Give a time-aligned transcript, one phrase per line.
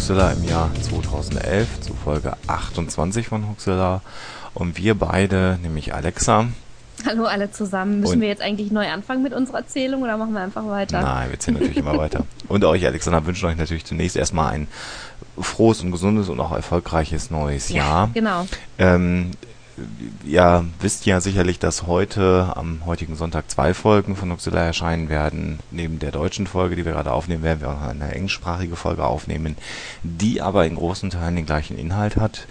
[0.00, 4.00] Huxilla im Jahr 2011, zu Folge 28 von Huxilla.
[4.54, 6.46] Und wir beide, nämlich Alexa.
[7.04, 8.00] Hallo alle zusammen.
[8.00, 11.02] Müssen wir jetzt eigentlich neu anfangen mit unserer Erzählung oder machen wir einfach weiter?
[11.02, 12.24] Nein, wir zählen natürlich immer weiter.
[12.48, 14.68] Und euch, Alexander, wünschen euch natürlich zunächst erstmal ein
[15.38, 18.10] frohes und gesundes und auch erfolgreiches neues Ja, Jahr.
[18.14, 18.46] genau.
[18.78, 19.32] Ähm,
[20.24, 25.58] ihr wisst ja sicherlich, dass heute am heutigen Sonntag zwei Folgen von Huxilla erscheinen werden.
[25.70, 29.56] Neben der deutschen Folge, die wir gerade aufnehmen, werden wir auch eine englischsprachige Folge aufnehmen,
[30.02, 32.46] die aber in großen Teilen den gleichen Inhalt hat.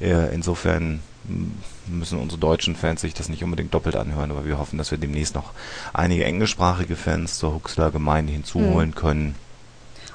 [0.00, 1.52] Äh, insofern m,
[1.86, 4.98] müssen unsere deutschen Fans sich das nicht unbedingt doppelt anhören, aber wir hoffen, dass wir
[4.98, 5.52] demnächst noch
[5.92, 9.34] einige englischsprachige Fans zur Huxler-Gemeinde hinzuholen können.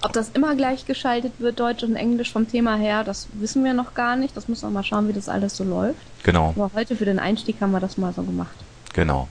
[0.04, 3.74] Ob das immer gleich geschaltet wird, Deutsch und Englisch vom Thema her, das wissen wir
[3.74, 4.36] noch gar nicht.
[4.36, 5.98] Das müssen wir mal schauen, wie das alles so läuft.
[6.24, 8.56] Genau, Aber heute für den Einstieg haben wir das mal so gemacht.
[8.94, 9.28] genau.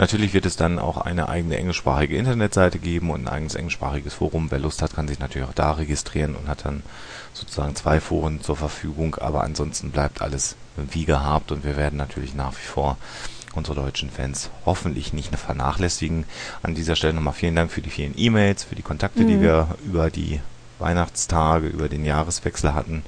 [0.00, 4.46] Natürlich wird es dann auch eine eigene englischsprachige Internetseite geben und ein eigenes englischsprachiges Forum.
[4.48, 6.84] Wer Lust hat, kann sich natürlich auch da registrieren und hat dann
[7.32, 9.16] sozusagen zwei Foren zur Verfügung.
[9.16, 12.96] Aber ansonsten bleibt alles wie gehabt und wir werden natürlich nach wie vor
[13.54, 16.24] unsere deutschen Fans hoffentlich nicht vernachlässigen.
[16.62, 19.42] An dieser Stelle nochmal vielen Dank für die vielen E-Mails, für die Kontakte, die Mhm.
[19.42, 20.40] wir über die
[20.78, 23.02] Weihnachtstage, über den Jahreswechsel hatten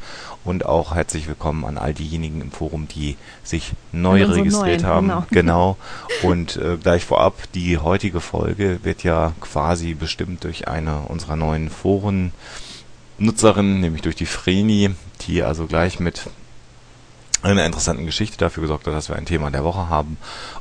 [0.44, 5.06] und auch herzlich willkommen an all diejenigen im Forum, die sich neu registriert Neuen, haben.
[5.06, 5.26] genau.
[5.30, 5.76] genau.
[6.28, 11.70] Und äh, gleich vorab, die heutige Folge wird ja quasi bestimmt durch eine unserer neuen
[11.70, 14.90] Foren-Nutzerinnen, nämlich durch die Vreni,
[15.26, 16.22] die also gleich mit
[17.42, 20.18] einer interessanten Geschichte dafür gesorgt hat, dass wir ein Thema der Woche haben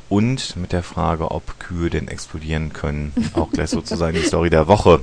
[0.08, 4.66] und mit der Frage, ob Kühe denn explodieren können, auch gleich sozusagen die Story der
[4.66, 5.00] Woche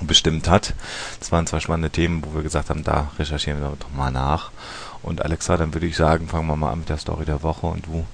[0.00, 0.74] bestimmt hat.
[1.18, 4.50] Das waren zwei spannende Themen, wo wir gesagt haben, da recherchieren wir doch mal nach.
[5.02, 7.66] Und Alexa, dann würde ich sagen, fangen wir mal an mit der Story der Woche
[7.66, 8.04] und du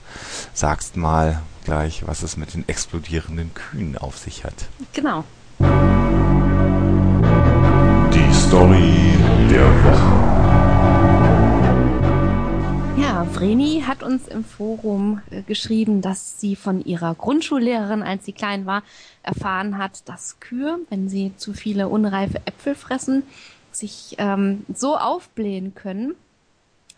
[0.53, 4.69] sagst mal gleich, was es mit den explodierenden Kühen auf sich hat.
[4.93, 5.25] Genau.
[8.13, 8.95] Die Story
[9.51, 10.26] der Woche.
[13.37, 18.65] Vreni hat uns im Forum äh, geschrieben, dass sie von ihrer Grundschullehrerin, als sie klein
[18.65, 18.83] war,
[19.23, 23.25] erfahren hat, dass Kühe, wenn sie zu viele unreife Äpfel fressen,
[23.73, 26.15] sich ähm, so aufblähen können,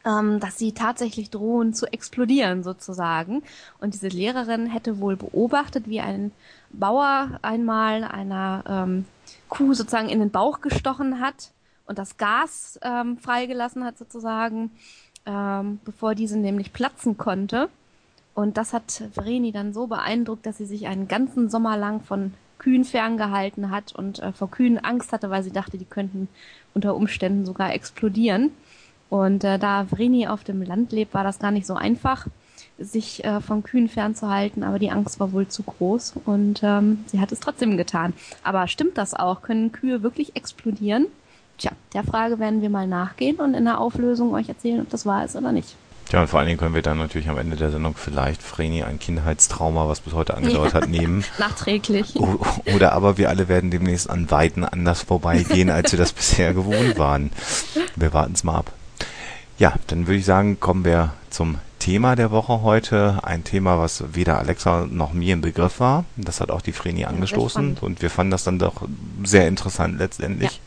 [0.06, 3.42] ähm, dass sie tatsächlich drohen zu explodieren sozusagen.
[3.80, 6.30] Und diese Lehrerin hätte wohl beobachtet, wie ein
[6.70, 9.06] Bauer einmal einer ähm,
[9.48, 11.50] Kuh sozusagen in den Bauch gestochen hat
[11.88, 14.70] und das Gas ähm, freigelassen hat sozusagen,
[15.28, 17.68] ähm, bevor diese nämlich platzen konnte.
[18.34, 22.32] Und das hat Vreni dann so beeindruckt, dass sie sich einen ganzen Sommer lang von
[22.58, 26.28] Kühen ferngehalten hat und äh, vor Kühen Angst hatte, weil sie dachte, die könnten
[26.74, 28.50] unter Umständen sogar explodieren.
[29.10, 32.26] Und äh, da Vreni auf dem Land lebt, war das gar nicht so einfach,
[32.78, 37.20] sich äh, von Kühen fernzuhalten, aber die Angst war wohl zu groß und ähm, sie
[37.20, 38.12] hat es trotzdem getan.
[38.42, 39.42] Aber stimmt das auch?
[39.42, 41.06] Können Kühe wirklich explodieren?
[41.58, 45.04] Tja, der Frage werden wir mal nachgehen und in der Auflösung euch erzählen, ob das
[45.06, 45.74] wahr ist oder nicht.
[46.12, 48.82] Ja, und vor allen Dingen können wir dann natürlich am Ende der Sendung vielleicht Vreni
[48.82, 51.22] ein Kindheitstrauma, was bis heute angedauert hat, nehmen.
[51.38, 52.16] Nachträglich.
[52.16, 52.38] O-
[52.74, 56.96] Oder aber wir alle werden demnächst an Weiden anders vorbeigehen, als wir das bisher gewohnt
[56.98, 57.30] waren.
[57.96, 58.72] Wir warten es mal ab.
[59.58, 63.18] Ja, dann würde ich sagen, kommen wir zum Thema der Woche heute.
[63.22, 66.04] Ein Thema, was weder Alexa noch mir im Begriff war.
[66.16, 68.82] Das hat auch die Vreni angestoßen und wir fanden das dann doch
[69.24, 70.60] sehr interessant letztendlich.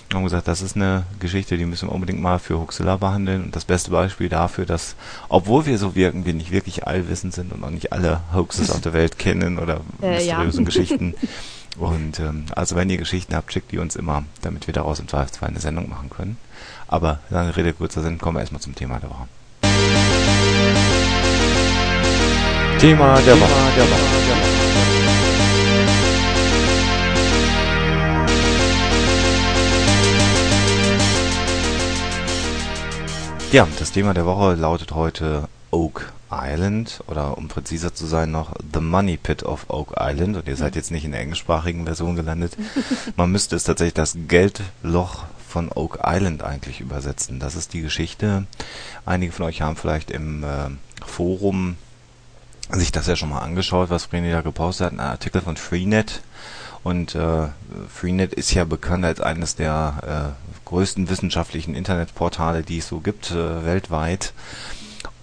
[0.15, 3.43] haben gesagt, das ist eine Geschichte, die müssen wir unbedingt mal für Huxilla behandeln.
[3.43, 4.95] Und das beste Beispiel dafür, dass,
[5.29, 8.81] obwohl wir so wirken, wir nicht wirklich allwissend sind und auch nicht alle Hoaxes auf
[8.81, 10.37] der Welt kennen oder Äh, ja.
[10.37, 11.15] mysteriösen Geschichten.
[11.77, 15.07] Und ähm, also wenn ihr Geschichten habt, schickt die uns immer, damit wir daraus im
[15.07, 16.37] Zweifelsfall eine Sendung machen können.
[16.89, 19.27] Aber lange Rede, kurzer Sinn, kommen wir erstmal zum Thema der Woche.
[22.79, 23.73] Thema der Woche.
[23.77, 24.60] Der Woche.
[33.51, 38.53] Ja, das Thema der Woche lautet heute Oak Island oder um präziser zu sein noch
[38.73, 42.15] The Money Pit of Oak Island und ihr seid jetzt nicht in der englischsprachigen Version
[42.15, 42.55] gelandet.
[43.17, 47.41] Man müsste es tatsächlich das Geldloch von Oak Island eigentlich übersetzen.
[47.41, 48.45] Das ist die Geschichte.
[49.05, 50.69] Einige von euch haben vielleicht im äh,
[51.05, 51.75] Forum
[52.69, 56.21] sich das ja schon mal angeschaut, was Vreni da gepostet hat, ein Artikel von Freenet.
[56.83, 57.49] Und äh,
[57.93, 63.31] Freenet ist ja bekannt als eines der äh, größten wissenschaftlichen Internetportale, die es so gibt
[63.31, 64.33] äh, weltweit.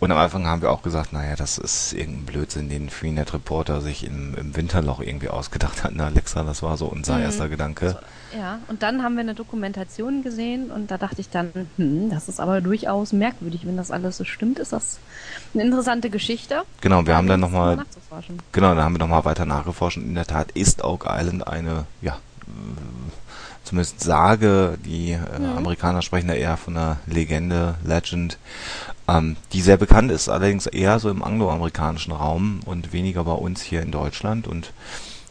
[0.00, 4.04] Und am Anfang haben wir auch gesagt, naja, das ist irgendein Blödsinn, den Freenet-Reporter sich
[4.04, 5.92] im, im Winterloch irgendwie ausgedacht hat.
[5.94, 7.22] Na, Alexa, das war so unser Mhm.
[7.22, 7.98] erster Gedanke.
[8.38, 12.28] Ja, und dann haben wir eine Dokumentation gesehen und da dachte ich dann, hm, das
[12.28, 14.98] ist aber durchaus merkwürdig, wenn das alles so stimmt, ist das
[15.54, 16.62] eine interessante Geschichte.
[16.80, 17.78] Genau, wir haben dann nochmal.
[18.52, 22.18] Genau, dann haben wir nochmal weiter nachgeforscht in der Tat ist Oak Island eine ja,
[23.68, 25.56] zumindest Sage, die äh, mhm.
[25.56, 28.38] Amerikaner sprechen da eher von einer Legende, Legend,
[29.06, 33.62] ähm, die sehr bekannt ist, allerdings eher so im angloamerikanischen Raum und weniger bei uns
[33.62, 34.72] hier in Deutschland und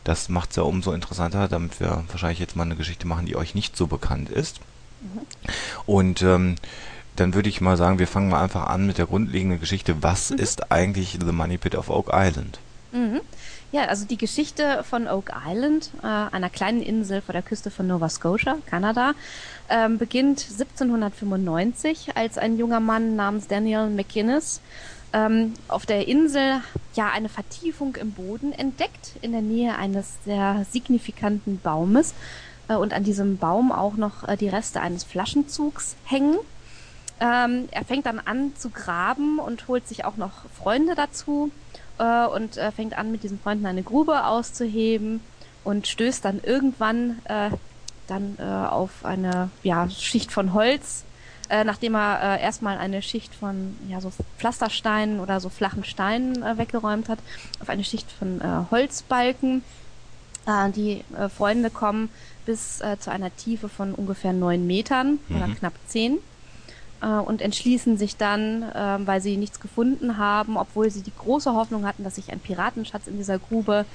[0.04, 3.36] das macht es ja umso interessanter, damit wir wahrscheinlich jetzt mal eine Geschichte machen, die
[3.36, 4.62] euch nicht so bekannt ist.
[5.02, 5.22] Mhm.
[5.86, 6.56] Und ähm,
[7.18, 10.02] dann würde ich mal sagen, wir fangen mal einfach an mit der grundlegenden Geschichte.
[10.02, 10.38] Was mhm.
[10.38, 12.60] ist eigentlich The Money Pit of Oak Island?
[12.94, 13.20] Mhm.
[13.74, 17.86] Ja, also die Geschichte von Oak Island, äh, einer kleinen Insel vor der Küste von
[17.86, 19.14] Nova Scotia, Kanada,
[19.70, 24.62] ähm, beginnt 1795, als ein junger Mann namens Daniel McInnes
[25.12, 26.62] ähm, auf der Insel
[26.96, 32.14] ja eine Vertiefung im Boden entdeckt, in der Nähe eines sehr signifikanten Baumes
[32.70, 36.38] äh, und an diesem Baum auch noch äh, die Reste eines Flaschenzugs hängen.
[37.20, 41.52] Ähm, er fängt dann an zu graben und holt sich auch noch Freunde dazu
[42.00, 45.22] äh, und äh, fängt an, mit diesen Freunden eine Grube auszuheben
[45.64, 47.50] und stößt dann irgendwann äh,
[48.08, 51.04] dann äh, auf eine ja, Schicht von Holz,
[51.50, 56.42] äh, nachdem er äh, erstmal eine Schicht von ja so Pflastersteinen oder so flachen Steinen
[56.42, 57.20] äh, weggeräumt hat,
[57.60, 59.64] auf eine Schicht von äh, Holzbalken.
[60.46, 62.10] Äh, die äh, Freunde kommen
[62.46, 65.36] bis äh, zu einer Tiefe von ungefähr neun Metern mhm.
[65.36, 66.20] oder knapp zehn
[67.06, 71.86] und entschließen sich dann, äh, weil sie nichts gefunden haben, obwohl sie die große Hoffnung
[71.86, 73.86] hatten, dass sich ein Piratenschatz in dieser Grube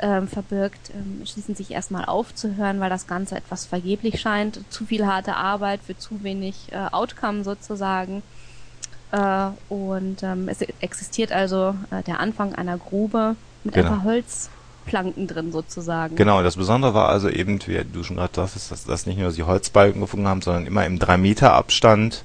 [0.00, 4.60] ähm, verbirgt, ähm, schließen sich erstmal aufzuhören, weil das Ganze etwas vergeblich scheint.
[4.70, 8.22] Zu viel harte Arbeit für zu wenig äh, Outcome sozusagen.
[9.12, 13.86] Äh, und ähm, es existiert also äh, der Anfang einer Grube mit genau.
[13.86, 14.04] ein paar
[14.86, 16.16] Holzplanken drin sozusagen.
[16.16, 19.30] Genau, das Besondere war also eben, wie du schon gerade sagst, dass, dass nicht nur
[19.30, 22.24] sie Holzbalken gefunden haben, sondern immer im 3 Meter Abstand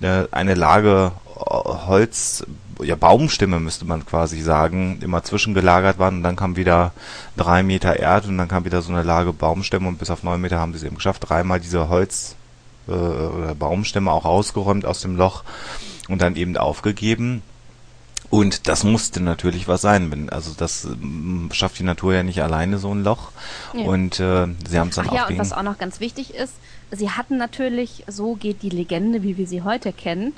[0.00, 2.44] äh, eine Lage äh, Holz
[2.82, 6.92] ja, Baumstämme müsste man quasi sagen, immer zwischengelagert waren und dann kam wieder
[7.36, 10.40] drei Meter Erd und dann kam wieder so eine Lage Baumstämme und bis auf neun
[10.40, 12.34] Meter haben sie es eben geschafft, dreimal diese Holz
[12.88, 15.44] äh, oder Baumstämme auch rausgeräumt aus dem Loch
[16.08, 17.42] und dann eben aufgegeben.
[18.32, 22.42] Und das musste natürlich was sein, wenn, also das ähm, schafft die Natur ja nicht
[22.42, 23.30] alleine so ein Loch.
[23.74, 23.84] Ja.
[23.84, 25.16] Und äh, sie haben es dann Ach auch.
[25.16, 26.54] Ja, und was auch noch ganz wichtig ist,
[26.90, 30.32] sie hatten natürlich, so geht die Legende, wie wir sie heute kennen,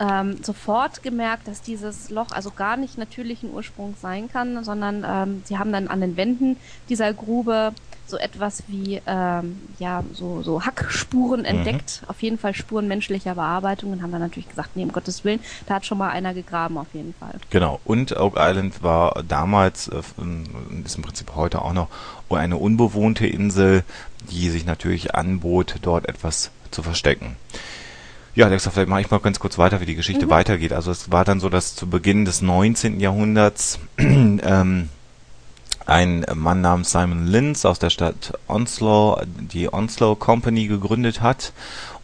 [0.00, 5.42] ähm, sofort gemerkt, dass dieses Loch also gar nicht natürlichen Ursprung sein kann, sondern ähm,
[5.44, 6.56] sie haben dann an den Wänden
[6.88, 7.72] dieser Grube
[8.06, 11.46] so etwas wie ähm, ja so so Hackspuren mhm.
[11.46, 15.24] entdeckt, auf jeden Fall Spuren menschlicher Bearbeitung und haben dann natürlich gesagt, nee, um Gottes
[15.24, 17.34] Willen, da hat schon mal einer gegraben auf jeden Fall.
[17.50, 17.78] Genau.
[17.84, 19.98] Und Oak Island war damals äh,
[20.84, 21.88] ist im Prinzip heute auch noch
[22.30, 23.84] eine unbewohnte Insel,
[24.30, 27.36] die sich natürlich anbot, dort etwas zu verstecken.
[28.34, 30.30] Ja, Alexa, vielleicht mache ich mal ganz kurz weiter, wie die Geschichte mhm.
[30.30, 30.72] weitergeht.
[30.72, 33.00] Also es war dann so, dass zu Beginn des 19.
[33.00, 34.88] Jahrhunderts ähm,
[35.86, 41.52] ein Mann namens Simon Linz aus der Stadt Onslow die Onslow Company gegründet hat.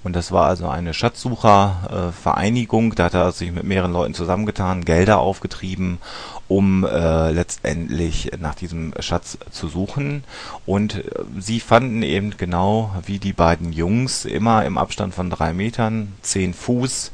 [0.02, 2.93] Und das war also eine Schatzsuchervereinigung.
[2.93, 5.99] Äh, da hat er sich mit mehreren Leuten zusammengetan, Gelder aufgetrieben
[6.48, 10.25] um äh, letztendlich nach diesem Schatz zu suchen.
[10.64, 11.02] Und äh,
[11.38, 16.54] sie fanden eben genau wie die beiden Jungs immer im Abstand von drei Metern, zehn
[16.54, 17.11] Fuß,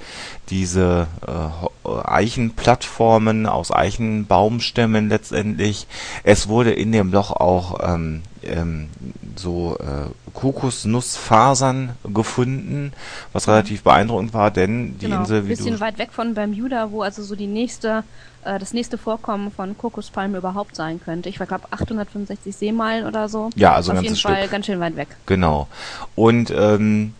[0.51, 5.87] diese äh, Eichenplattformen aus Eichenbaumstämmen letztendlich.
[6.25, 8.89] Es wurde in dem Loch auch ähm, ähm,
[9.37, 12.93] so äh, Kokosnussfasern gefunden,
[13.33, 17.03] was relativ beeindruckend war, denn die genau, Insel, wie bisschen weit weg von Bermuda, wo
[17.03, 18.05] also so die nächste
[18.45, 21.29] äh, das nächste Vorkommen von Kokospalmen überhaupt sein könnte.
[21.29, 23.51] Ich glaube 865 Seemeilen oder so.
[23.55, 24.33] Ja, also auf jeden Stück.
[24.33, 25.09] Fall ganz schön weit weg.
[25.27, 25.69] Genau.
[26.15, 27.15] Und ähm,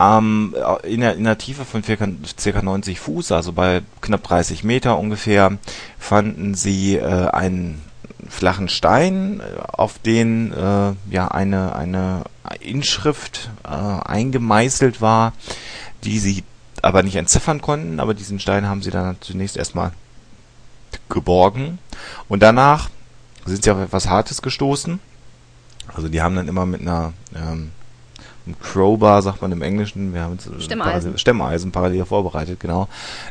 [0.00, 0.54] ähm,
[0.84, 4.98] in, der, in der Tiefe von circa, circa 90 Fuß, also bei knapp 30 Meter
[4.98, 5.58] ungefähr,
[5.98, 7.82] fanden sie äh, einen
[8.28, 9.40] flachen Stein,
[9.72, 12.24] auf den äh, ja eine eine
[12.60, 15.32] Inschrift äh, eingemeißelt war,
[16.04, 16.44] die sie
[16.82, 19.92] aber nicht entziffern konnten, aber diesen Stein haben sie dann zunächst erstmal
[21.08, 21.78] geborgen
[22.28, 22.90] und danach
[23.44, 25.00] sind sie auf etwas Hartes gestoßen.
[25.94, 27.72] Also die haben dann immer mit einer ähm,
[28.60, 31.18] Crowbar, sagt man im Englischen, wir haben jetzt Stemmeisen.
[31.18, 32.88] Stemmeisen parallel vorbereitet, genau,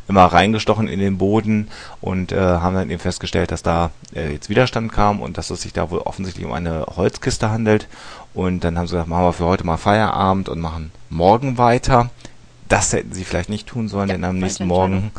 [0.07, 1.67] immer reingestochen in den Boden
[2.01, 5.61] und äh, haben dann eben festgestellt, dass da äh, jetzt Widerstand kam und dass es
[5.61, 7.87] sich da wohl offensichtlich um eine Holzkiste handelt.
[8.33, 12.09] Und dann haben sie gesagt, machen wir für heute mal Feierabend und machen morgen weiter.
[12.69, 15.11] Das hätten sie vielleicht nicht tun sollen, ja, denn am nächsten Morgen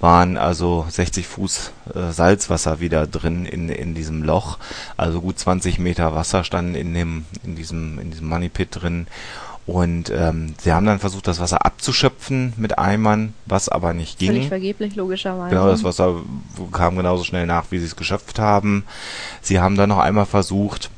[0.00, 4.58] waren also 60 Fuß äh, Salzwasser wieder drin in, in diesem Loch.
[4.96, 9.06] Also gut 20 Meter Wasser standen in dem, in diesem, in diesem Money Pit drin.
[9.66, 14.28] Und ähm, sie haben dann versucht, das Wasser abzuschöpfen mit Eimern, was aber nicht ging.
[14.28, 15.50] Völlig vergeblich, logischerweise.
[15.50, 16.22] Genau, das Wasser
[16.72, 18.84] kam genauso schnell nach, wie sie es geschöpft haben.
[19.42, 20.90] Sie haben dann noch einmal versucht,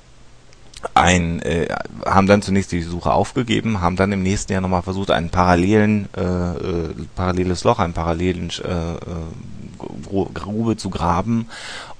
[0.95, 1.69] ein, äh,
[2.07, 6.09] haben dann zunächst die Suche aufgegeben, haben dann im nächsten Jahr nochmal versucht, einen parallelen,
[6.17, 11.47] äh, äh, paralleles Loch, einen parallelen äh, äh Grube zu graben.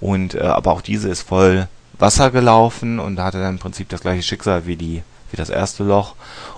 [0.01, 1.69] Und äh, aber auch diese ist voll
[1.99, 5.85] Wasser gelaufen und hatte dann im Prinzip das gleiche Schicksal wie die wie das erste
[5.85, 6.15] Loch.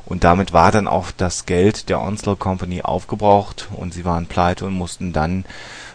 [0.06, 4.66] Und damit war dann auch das Geld der Onslow Company aufgebraucht und sie waren pleite
[4.66, 5.44] und mussten dann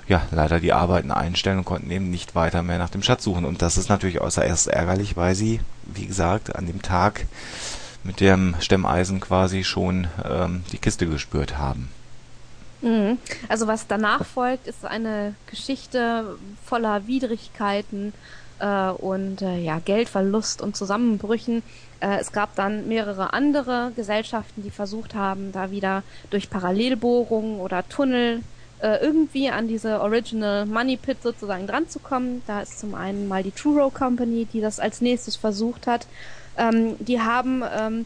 [0.08, 3.46] ja leider die Arbeiten einstellen und konnten eben nicht weiter mehr nach dem Schatz suchen.
[3.46, 7.25] Und das ist natürlich äußerst ärgerlich, weil sie, wie gesagt, an dem Tag
[8.04, 11.89] mit dem Stemmeisen quasi schon ähm, die Kiste gespürt haben.
[12.82, 13.18] Mhm.
[13.50, 18.13] Also was danach folgt, ist eine Geschichte voller Widrigkeiten
[18.60, 21.63] äh, und äh, ja, Geldverlust und Zusammenbrüchen.
[22.00, 27.88] Äh, es gab dann mehrere andere Gesellschaften, die versucht haben, da wieder durch Parallelbohrungen oder
[27.89, 28.42] Tunnel
[28.86, 32.44] äh, irgendwie an diese Original Money Pit sozusagen dran zu kommen.
[32.46, 36.06] Da ist zum einen mal die True Row Company, die das als nächstes versucht hat.
[36.56, 38.06] Ähm, die haben ähm,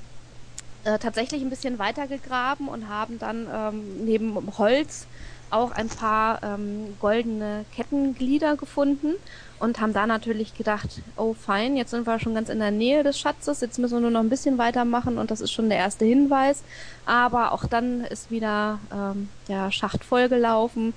[0.86, 5.06] äh, tatsächlich ein bisschen weiter gegraben und haben dann ähm, neben Holz
[5.50, 9.16] auch ein paar ähm, goldene Kettenglieder gefunden
[9.60, 13.04] und haben da natürlich gedacht, oh fein, jetzt sind wir schon ganz in der Nähe
[13.04, 15.78] des Schatzes, jetzt müssen wir nur noch ein bisschen weitermachen und das ist schon der
[15.78, 16.64] erste Hinweis.
[17.06, 20.94] Aber auch dann ist wieder ähm, der Schacht vollgelaufen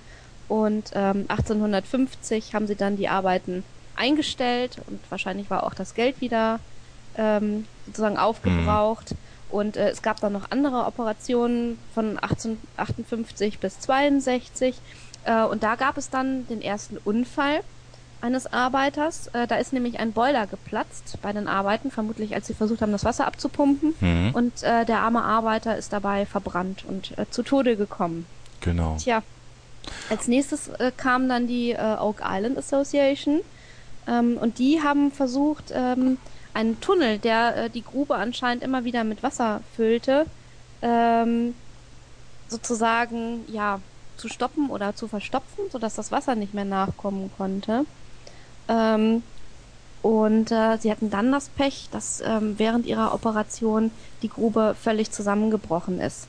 [0.49, 3.65] und ähm, 1850 haben sie dann die Arbeiten
[3.97, 6.61] eingestellt und wahrscheinlich war auch das Geld wieder
[7.17, 9.13] ähm, sozusagen aufgebraucht.
[9.13, 9.17] Mhm.
[9.51, 14.77] Und äh, es gab dann noch andere Operationen von 1858 bis 62.
[15.25, 17.61] Äh, und da gab es dann den ersten Unfall
[18.23, 19.27] eines Arbeiters.
[19.29, 22.93] Äh, da ist nämlich ein Boiler geplatzt bei den Arbeiten, vermutlich als sie versucht haben,
[22.93, 23.95] das Wasser abzupumpen.
[24.01, 24.31] Mhm.
[24.33, 28.27] Und äh, der arme Arbeiter ist dabei verbrannt und äh, zu Tode gekommen.
[28.61, 28.97] Genau.
[28.99, 29.23] Tja,
[30.09, 33.41] als nächstes äh, kam dann die äh, Oak Island Association.
[34.07, 36.19] Ähm, und die haben versucht, ähm,
[36.55, 40.27] einen Tunnel, der äh, die Grube anscheinend immer wieder mit Wasser füllte,
[40.83, 41.55] ähm,
[42.49, 43.81] sozusagen ja
[44.17, 47.85] zu stoppen oder zu verstopfen, sodass das Wasser nicht mehr nachkommen konnte.
[48.69, 49.23] Ähm,
[50.03, 53.93] und äh, sie hatten dann das Pech, dass ähm, während ihrer Operation
[54.23, 56.27] die Grube völlig zusammengebrochen ist.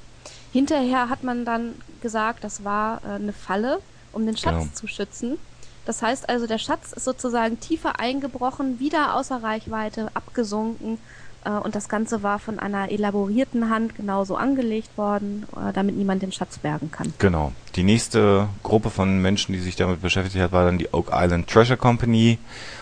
[0.52, 3.80] Hinterher hat man dann gesagt, das war äh, eine Falle,
[4.12, 4.74] um den Schatz genau.
[4.74, 5.40] zu schützen.
[5.86, 11.00] Das heißt also, der Schatz ist sozusagen tiefer eingebrochen, wieder außer Reichweite, abgesunken
[11.50, 16.32] und das Ganze war von einer elaborierten Hand genauso angelegt worden, äh, damit niemand den
[16.32, 17.14] Schatz bergen kann.
[17.20, 17.52] Genau.
[17.76, 21.48] Die nächste Gruppe von Menschen, die sich damit beschäftigt hat, war dann die Oak Island
[21.48, 22.38] Treasure Company.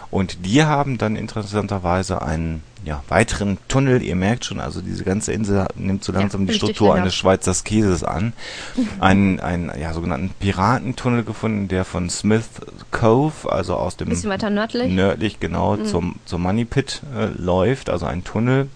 [0.10, 5.33] Und die haben dann interessanterweise einen ja, weiteren Tunnel, ihr merkt schon, also diese ganze
[5.33, 8.33] Insel nimmt so langsam ja, die Struktur eines Schweizer Käses an.
[9.00, 12.47] einen, einen ja, sogenannten Piratentunnel gefunden, der von Smith
[12.89, 15.85] Cove, also aus dem bisschen weiter nördlich, nördlich genau mhm.
[15.85, 18.67] zum, zum Money Pit äh, läuft, also ein Tunnel.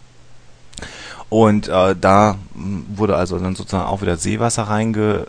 [1.30, 5.28] Und äh, da wurde also dann sozusagen auch wieder Seewasser reinge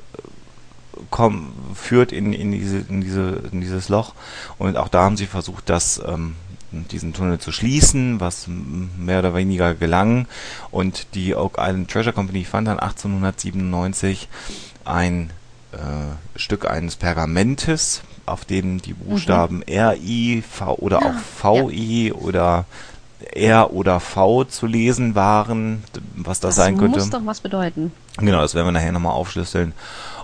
[1.11, 4.14] kommen, führt in, in, diese, in, diese, in dieses Loch.
[4.59, 6.37] Und auch da haben sie versucht, das, ähm,
[6.71, 10.27] diesen Tunnel zu schließen, was mehr oder weniger gelang.
[10.71, 14.29] Und die Oak Island Treasure Company fand dann 1897
[14.85, 15.31] ein
[15.73, 19.63] äh, Stück eines Pergamentes, auf dem die Buchstaben mhm.
[19.69, 22.15] RI, V oder auch VI ja.
[22.15, 22.65] oder
[23.33, 25.83] R oder V zu lesen waren,
[26.17, 26.99] was das, das sein könnte.
[26.99, 27.93] Das muss doch was bedeuten.
[28.19, 29.73] Genau, das werden wir nachher nochmal aufschlüsseln.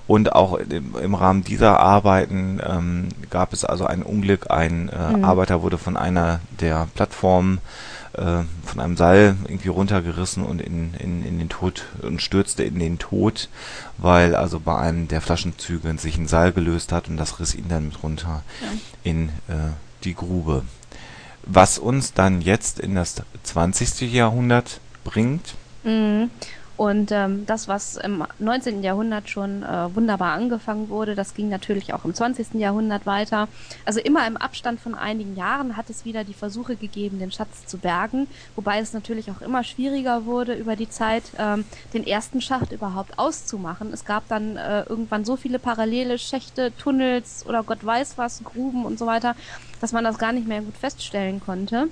[0.07, 4.51] Und auch im, im Rahmen dieser Arbeiten ähm, gab es also ein Unglück.
[4.51, 5.25] Ein äh, mhm.
[5.25, 7.61] Arbeiter wurde von einer der Plattformen
[8.15, 12.79] äh, von einem Seil irgendwie runtergerissen und in, in, in den Tod und stürzte in
[12.79, 13.49] den Tod,
[13.99, 17.69] weil also bei einem der Flaschenzüge sich ein Seil gelöst hat und das riss ihn
[17.69, 18.69] dann mit runter ja.
[19.03, 19.73] in äh,
[20.05, 20.63] die Grube.
[21.45, 24.13] Was uns dann jetzt in das 20.
[24.13, 25.55] Jahrhundert bringt.
[25.83, 26.31] Mhm.
[26.83, 28.83] Und ähm, das, was im 19.
[28.83, 32.55] Jahrhundert schon äh, wunderbar angefangen wurde, das ging natürlich auch im 20.
[32.55, 33.47] Jahrhundert weiter.
[33.85, 37.67] Also immer im Abstand von einigen Jahren hat es wieder die Versuche gegeben, den Schatz
[37.67, 42.41] zu bergen, wobei es natürlich auch immer schwieriger wurde, über die Zeit ähm, den ersten
[42.41, 43.93] Schacht überhaupt auszumachen.
[43.93, 48.87] Es gab dann äh, irgendwann so viele parallele Schächte, Tunnels oder Gott weiß was, Gruben
[48.87, 49.37] und so weiter,
[49.81, 51.91] dass man das gar nicht mehr gut feststellen konnte.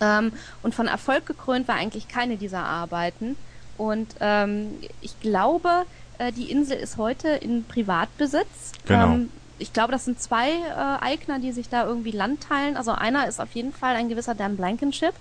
[0.00, 3.36] Ähm, und von Erfolg gekrönt war eigentlich keine dieser Arbeiten.
[3.80, 5.86] Und ähm, ich glaube,
[6.18, 8.72] äh, die Insel ist heute in Privatbesitz.
[8.84, 9.06] Genau.
[9.06, 12.76] Ähm, ich glaube, das sind zwei äh, Eigner, die sich da irgendwie Land teilen.
[12.76, 15.14] Also einer ist auf jeden Fall ein gewisser Dan Blankenship,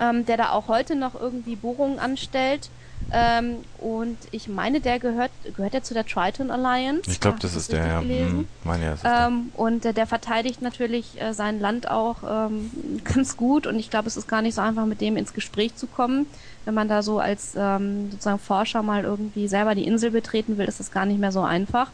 [0.00, 2.68] ähm, der da auch heute noch irgendwie Bohrungen anstellt.
[3.12, 7.10] Ähm, und ich meine, der gehört, gehört er zu der Triton Alliance.
[7.10, 8.00] Ich glaube, das ist der, ja.
[8.00, 9.60] Hm, meine, ja, das ist ähm, der.
[9.60, 12.70] Und äh, der verteidigt natürlich äh, sein Land auch ähm,
[13.04, 13.66] ganz gut.
[13.66, 16.26] Und ich glaube, es ist gar nicht so einfach, mit dem ins Gespräch zu kommen.
[16.64, 20.66] Wenn man da so als ähm, sozusagen Forscher mal irgendwie selber die Insel betreten will,
[20.66, 21.88] ist das gar nicht mehr so einfach.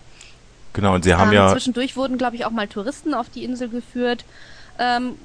[0.73, 1.53] Genau, und sie haben ähm, ja.
[1.53, 4.25] Zwischendurch wurden, glaube ich, auch mal Touristen auf die Insel geführt.
[4.79, 5.17] Ähm,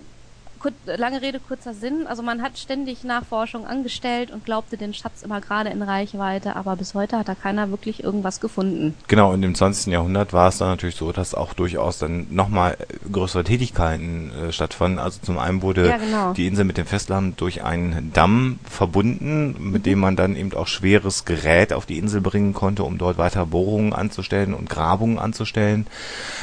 [0.65, 2.07] kur lange Rede, kurzer Sinn.
[2.07, 6.75] Also man hat ständig Nachforschung angestellt und glaubte den Schatz immer gerade in Reichweite, aber
[6.75, 8.95] bis heute hat da keiner wirklich irgendwas gefunden.
[9.07, 9.93] Genau, und im 20.
[9.93, 12.77] Jahrhundert war es dann natürlich so, dass auch durchaus dann nochmal
[13.11, 14.99] größere Tätigkeiten äh, stattfanden.
[14.99, 16.33] Also zum einen wurde ja, genau.
[16.33, 19.83] die Insel mit dem Festland durch einen Damm verbunden, mit mhm.
[19.83, 23.45] dem man dann eben auch schweres Gerät auf die Insel bringen konnte, um dort weiter
[23.45, 25.85] Bohrungen anzustellen und Grabungen anzustellen.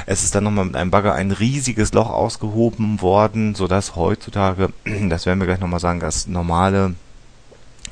[0.06, 4.68] Es ist dann nochmal mit einem Bagger ein riesiges Loch ausgehoben worden, sodass heute heutzutage,
[5.08, 6.94] das werden wir gleich nochmal sagen, dass normale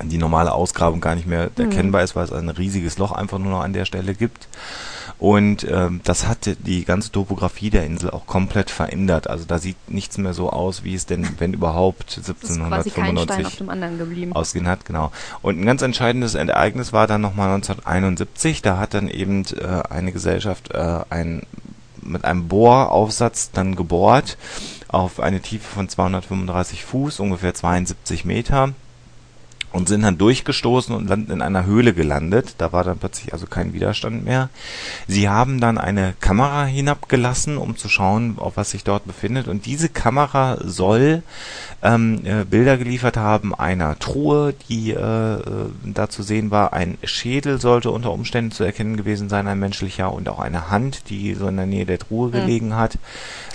[0.03, 1.65] die normale Ausgrabung gar nicht mehr mhm.
[1.65, 4.49] erkennbar ist, weil es ein riesiges Loch einfach nur noch an der Stelle gibt.
[5.19, 9.29] Und ähm, das hat die ganze Topografie der Insel auch komplett verändert.
[9.29, 14.87] Also da sieht nichts mehr so aus, wie es denn, wenn überhaupt, 1795 ausgehen hat.
[14.87, 15.13] Genau.
[15.43, 18.63] Und ein ganz entscheidendes Ereignis war dann nochmal 1971.
[18.63, 21.43] Da hat dann eben äh, eine Gesellschaft äh, ein
[22.03, 24.39] mit einem Bohraufsatz dann gebohrt
[24.93, 28.75] auf eine Tiefe von 235 Fuß, ungefähr 72 Meter
[29.73, 32.55] und sind dann durchgestoßen und landen in einer Höhle gelandet.
[32.59, 34.49] Da war dann plötzlich also kein Widerstand mehr.
[35.07, 39.47] Sie haben dann eine Kamera hinabgelassen, um zu schauen, auf was sich dort befindet.
[39.47, 41.23] Und diese Kamera soll
[41.83, 45.41] ähm, äh, Bilder geliefert haben einer Truhe, die äh, äh,
[45.85, 46.73] da zu sehen war.
[46.75, 51.09] Ein Schädel sollte unter Umständen zu erkennen gewesen sein, ein menschlicher, und auch eine Hand,
[51.09, 52.33] die so in der Nähe der Truhe mhm.
[52.33, 52.99] gelegen hat.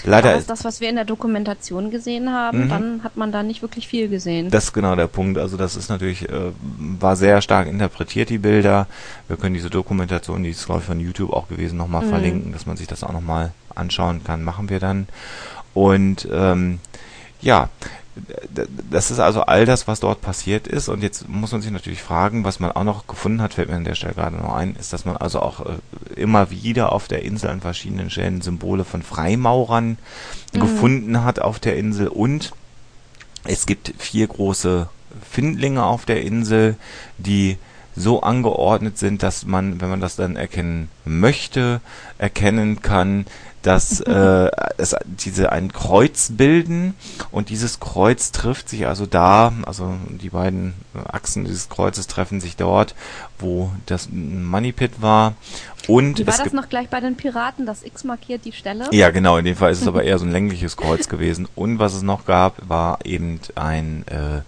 [0.04, 2.70] Leider ist das, was wir in der Dokumentation gesehen haben, mhm.
[2.70, 4.50] dann hat man da nicht wirklich viel gesehen.
[4.50, 5.38] Das ist genau der Punkt.
[5.38, 8.88] Also das ist natürlich, äh, war sehr stark interpretiert, die Bilder.
[9.28, 12.10] Wir können diese Dokumentation, die ist glaube ich von YouTube auch gewesen, nochmal mhm.
[12.10, 14.44] verlinken, dass man sich das auch nochmal anschauen kann.
[14.44, 15.08] Machen wir dann.
[15.74, 16.80] Und ähm,
[17.42, 17.70] ja,
[18.90, 20.88] das ist also all das, was dort passiert ist.
[20.88, 23.76] Und jetzt muss man sich natürlich fragen, was man auch noch gefunden hat, fällt mir
[23.76, 27.08] an der Stelle gerade noch ein, ist, dass man also auch äh, immer wieder auf
[27.08, 29.98] der Insel an verschiedenen Stellen Symbole von Freimaurern
[30.54, 30.60] mhm.
[30.60, 32.08] gefunden hat auf der Insel.
[32.08, 32.54] Und
[33.44, 34.90] es gibt vier große
[35.30, 36.78] Findlinge auf der Insel,
[37.18, 37.58] die
[37.96, 41.80] so angeordnet sind, dass man, wenn man das dann erkennen möchte,
[42.18, 43.26] erkennen kann,
[43.66, 46.94] dass äh, es diese ein Kreuz bilden
[47.32, 52.56] und dieses Kreuz trifft sich also da, also die beiden Achsen dieses Kreuzes treffen sich
[52.58, 52.94] dort,
[53.40, 55.34] wo das Money Pit war.
[55.88, 57.66] Und Wie war das noch gleich bei den Piraten?
[57.66, 58.88] Das X markiert die Stelle?
[58.92, 59.38] Ja, genau.
[59.38, 61.48] In dem Fall ist es aber eher so ein längliches Kreuz gewesen.
[61.56, 64.42] Und was es noch gab, war eben ein äh,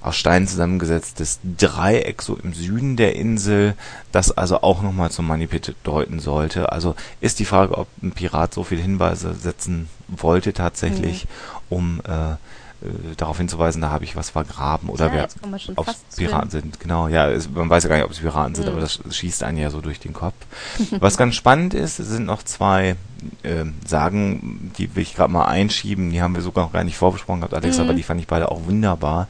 [0.00, 3.74] aus Steinen zusammengesetztes Dreieck so im Süden der Insel,
[4.12, 6.72] das also auch nochmal zum Money Pit deuten sollte.
[6.72, 11.76] Also ist die Frage, ob ein Pirat so viele Hinweise setzen wollte tatsächlich, mhm.
[11.76, 12.36] um äh,
[12.82, 15.28] äh, darauf hinzuweisen, da habe ich was vergraben oder ja, wer,
[15.76, 16.80] ob Piraten sind.
[16.80, 18.72] Genau, ja, es, man weiß ja gar nicht, ob es Piraten sind, mhm.
[18.72, 20.34] aber das schießt einen ja so durch den Kopf.
[20.98, 22.96] was ganz spannend ist, sind noch zwei
[23.42, 26.96] äh, Sagen, die will ich gerade mal einschieben, die haben wir sogar noch gar nicht
[26.96, 27.84] vorbesprochen gehabt, Alex, mhm.
[27.84, 29.28] aber die fand ich beide auch wunderbar.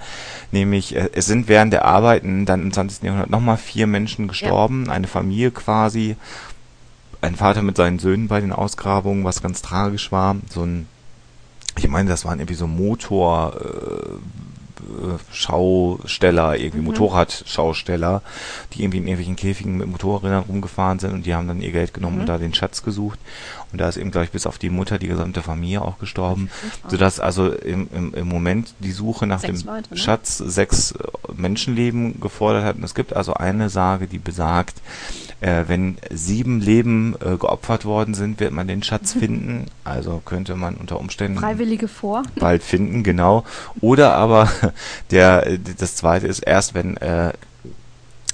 [0.53, 3.03] Nämlich, äh, es sind während der Arbeiten dann im 20.
[3.03, 4.93] Jahrhundert nochmal vier Menschen gestorben, ja.
[4.93, 6.17] eine Familie quasi,
[7.21, 10.87] ein Vater mit seinen Söhnen bei den Ausgrabungen, was ganz tragisch war, so ein
[11.77, 16.87] ich meine, das waren irgendwie so Motor, äh, Schausteller, irgendwie mhm.
[16.87, 18.23] Motorradschausteller,
[18.73, 21.95] die irgendwie in irgendwelchen Käfigen mit Motorrädern rumgefahren sind und die haben dann ihr Geld
[21.95, 22.21] genommen mhm.
[22.23, 23.19] und da den Schatz gesucht.
[23.73, 26.51] Und da ist eben, glaube ich, bis auf die Mutter die gesamte Familie auch gestorben.
[26.89, 29.97] Sodass also im, im, im Moment die Suche nach sechs dem Leute, ne?
[29.97, 30.95] Schatz sechs
[31.35, 32.77] Menschenleben gefordert hat.
[32.77, 34.81] Und es gibt also eine Sage, die besagt,
[35.41, 39.67] äh, wenn sieben Leben äh, geopfert worden sind, wird man den Schatz finden.
[39.85, 42.23] Also könnte man unter Umständen Freiwillige vor.
[42.37, 43.45] bald finden, genau.
[43.81, 44.51] Oder aber
[45.11, 47.33] der das zweite ist erst, wenn äh,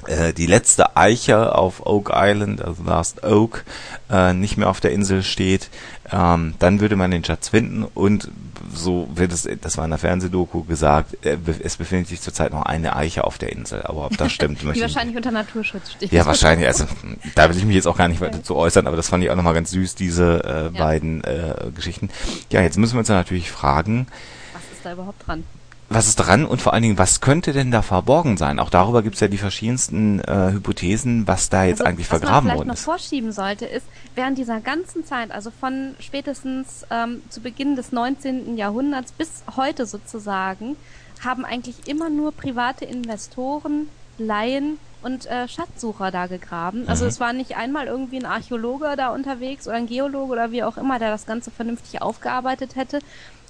[0.07, 3.64] äh, die letzte Eiche auf Oak Island, also Last Oak,
[4.11, 5.71] äh, nicht mehr auf der Insel steht,
[6.12, 8.31] ähm, dann würde man den Schatz finden und
[8.73, 12.62] so wird es, das war in der Fernsehdoku gesagt, äh, es befindet sich zurzeit noch
[12.62, 16.12] eine Eiche auf der Insel, aber ob das stimmt, möchte Die wahrscheinlich unter Naturschutz steht.
[16.12, 16.87] Ja, wahrscheinlich, also
[17.35, 19.31] da will ich mich jetzt auch gar nicht weiter zu äußern, aber das fand ich
[19.31, 20.85] auch nochmal ganz süß, diese äh, ja.
[20.85, 22.11] beiden äh, Geschichten.
[22.51, 24.07] Ja, jetzt müssen wir uns natürlich fragen,
[24.53, 25.45] was ist da überhaupt dran?
[25.88, 28.59] Was ist dran und vor allen Dingen, was könnte denn da verborgen sein?
[28.59, 32.51] Auch darüber gibt es ja die verschiedensten äh, Hypothesen, was da jetzt also, eigentlich vergraben
[32.51, 32.87] worden ist.
[32.87, 37.22] Was man vielleicht noch vorschieben sollte, ist, während dieser ganzen Zeit, also von spätestens ähm,
[37.31, 38.57] zu Beginn des 19.
[38.57, 40.77] Jahrhunderts bis heute sozusagen,
[41.25, 46.88] haben eigentlich immer nur private Investoren, Laien und äh, Schatzsucher da gegraben.
[46.88, 47.11] Also Mhm.
[47.11, 50.77] es war nicht einmal irgendwie ein Archäologe da unterwegs oder ein Geologe oder wie auch
[50.77, 52.99] immer, der das Ganze vernünftig aufgearbeitet hätte.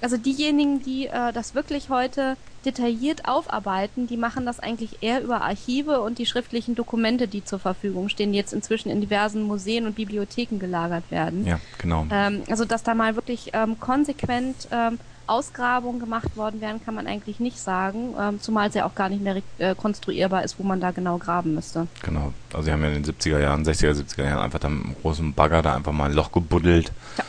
[0.00, 5.42] Also diejenigen, die äh, das wirklich heute detailliert aufarbeiten, die machen das eigentlich eher über
[5.42, 9.86] Archive und die schriftlichen Dokumente, die zur Verfügung stehen, die jetzt inzwischen in diversen Museen
[9.86, 11.46] und Bibliotheken gelagert werden.
[11.46, 12.06] Ja, genau.
[12.10, 17.06] Ähm, also dass da mal wirklich ähm, konsequent ähm, Ausgrabungen gemacht worden wären, kann man
[17.06, 20.62] eigentlich nicht sagen, ähm, zumal es ja auch gar nicht mehr äh, konstruierbar ist, wo
[20.62, 21.88] man da genau graben müsste.
[22.02, 22.32] Genau.
[22.52, 24.96] Also sie haben ja in den 70er Jahren, 60er, 70er Jahren einfach dann mit einem
[25.02, 26.92] großen Bagger da einfach mal ein Loch gebuddelt.
[27.18, 27.24] Ja.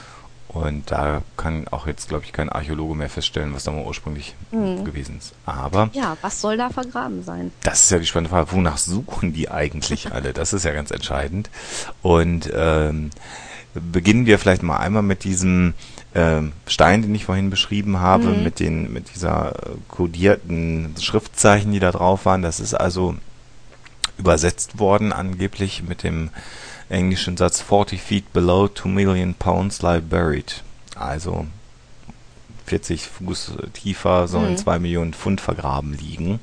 [0.57, 4.33] Und da kann auch jetzt, glaube ich, kein Archäologe mehr feststellen, was da mal ursprünglich
[4.51, 4.83] Mhm.
[4.85, 5.33] gewesen ist.
[5.45, 7.51] Aber Ja, was soll da vergraben sein?
[7.63, 10.33] das ist ja die spannende Frage, wonach suchen die eigentlich alle?
[10.33, 11.49] Das ist ja ganz entscheidend.
[12.01, 13.11] Und ähm,
[13.73, 15.73] beginnen wir vielleicht mal einmal mit diesem
[16.15, 18.43] ähm, Stein, den ich vorhin beschrieben habe, Mhm.
[18.43, 22.41] mit den mit dieser äh, kodierten Schriftzeichen, die da drauf waren.
[22.41, 23.15] Das ist also
[24.17, 26.29] übersetzt worden angeblich mit dem
[26.89, 30.63] englischen Satz 40 feet below 2 million pounds lie buried.
[30.95, 31.45] Also
[32.65, 34.57] 40 Fuß tiefer sollen Mhm.
[34.57, 36.39] 2 Millionen Pfund vergraben liegen.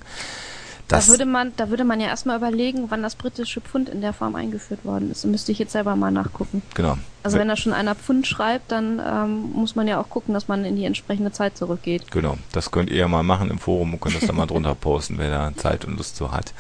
[0.88, 4.01] Da Das, würde man, da würde man ja erstmal überlegen, wann das britische Pfund in
[4.03, 5.25] der Form eingeführt worden ist.
[5.25, 6.62] Da müsste ich jetzt selber mal nachgucken.
[6.75, 6.99] genau.
[7.23, 10.47] Also wenn da schon einer Pfund schreibt, dann ähm, muss man ja auch gucken, dass
[10.47, 12.11] man in die entsprechende Zeit zurückgeht.
[12.11, 14.75] Genau, das könnt ihr ja mal machen im Forum und könnt das dann mal drunter
[14.75, 16.53] posten, wer da Zeit und Lust zu hat.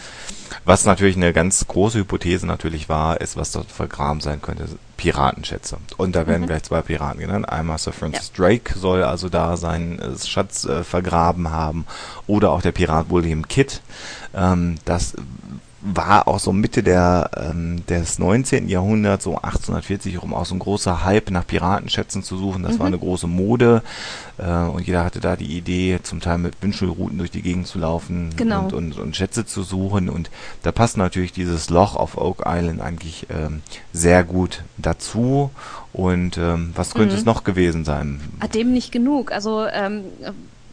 [0.64, 4.66] Was natürlich eine ganz große Hypothese natürlich war, ist, was dort vergraben sein könnte,
[5.04, 5.76] Piratenschätze.
[5.98, 6.46] Und da werden Mhm.
[6.46, 7.46] gleich zwei Piraten genannt.
[7.46, 11.84] Einmal Sir Francis Drake soll also da seinen äh, Schatz äh, vergraben haben
[12.26, 13.80] oder auch der Pirat William Kidd.
[14.34, 15.14] Ähm, das
[15.86, 18.68] war auch so Mitte der, ähm, des 19.
[18.70, 22.62] Jahrhunderts, so 1840 rum, auch so ein großer Hype nach Piratenschätzen zu suchen.
[22.62, 22.94] Das war Mhm.
[22.94, 23.82] eine große Mode
[24.38, 27.78] äh, und jeder hatte da die Idee, zum Teil mit Wünschelrouten durch die Gegend zu
[27.78, 28.62] laufen Genau.
[28.64, 30.08] und, und, und Schätze zu suchen.
[30.08, 30.30] Und
[30.62, 33.60] da passt natürlich dieses Loch auf Oak Island eigentlich ähm,
[33.92, 35.50] sehr gut dazu.
[35.92, 37.18] Und ähm, was könnte Mhm.
[37.20, 38.20] es noch gewesen sein?
[38.40, 39.32] Hat dem nicht genug.
[39.32, 40.04] Also ähm,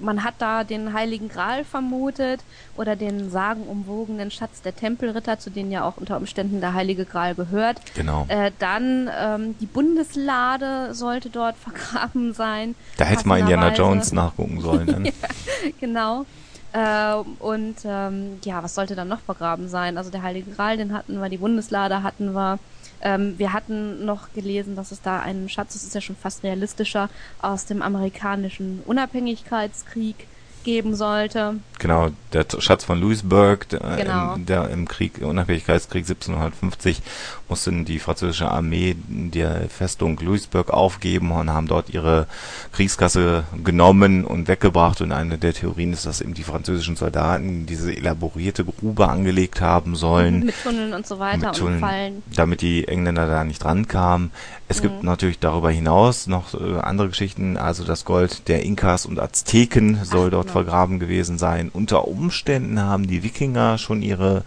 [0.02, 2.42] man hat da den Heiligen Gral vermutet
[2.76, 7.36] oder den sagenumwogenen Schatz der Tempelritter, zu denen ja auch unter Umständen der Heilige Gral
[7.36, 7.82] gehört.
[7.96, 8.26] Genau.
[8.28, 11.56] Äh, dann ähm, die Bundeslade sollte dort
[11.92, 12.76] vergraben sein.
[12.98, 13.74] Da hätte mal Indiana.
[13.74, 14.88] Jones nachgucken sollen.
[14.88, 15.10] Dann.
[15.80, 16.26] genau.
[16.74, 19.98] Äh, und ähm, ja, was sollte dann noch vergraben sein?
[19.98, 22.60] Also der Heilige Gral, den hatten wir, die Bundeslade hatten wir.
[23.04, 26.44] Ähm, wir hatten noch gelesen, dass es da einen Schatz, das ist ja schon fast
[26.44, 27.10] realistischer,
[27.42, 30.28] aus dem amerikanischen Unabhängigkeitskrieg
[30.64, 31.56] geben sollte.
[31.80, 34.36] Genau, der Schatz von Louisburg, der, Genau.
[34.36, 37.02] im, der im Krieg, Unabhängigkeitskrieg 1750
[37.50, 42.28] musste die französische Armee die Festung Louisburg aufgeben und haben dort ihre
[42.72, 45.02] Kriegskasse genommen und weggebracht.
[45.02, 49.96] Und eine der Theorien ist, dass eben die französischen Soldaten diese elaborierte Grube angelegt haben
[49.96, 50.46] sollen.
[50.46, 52.24] Mit Tunneln und so weiter und Tunneln, Fallen.
[52.36, 54.32] damit die Engländer da nicht rankamen.
[54.68, 55.06] Es gibt Mhm.
[55.10, 60.30] natürlich darüber hinaus noch äh, andere Geschichten, also das Gold der Inkas und Azteken soll
[60.30, 60.51] dort.
[60.52, 61.70] Vergraben gewesen sein.
[61.74, 64.44] Unter Umständen haben die Wikinger schon ihre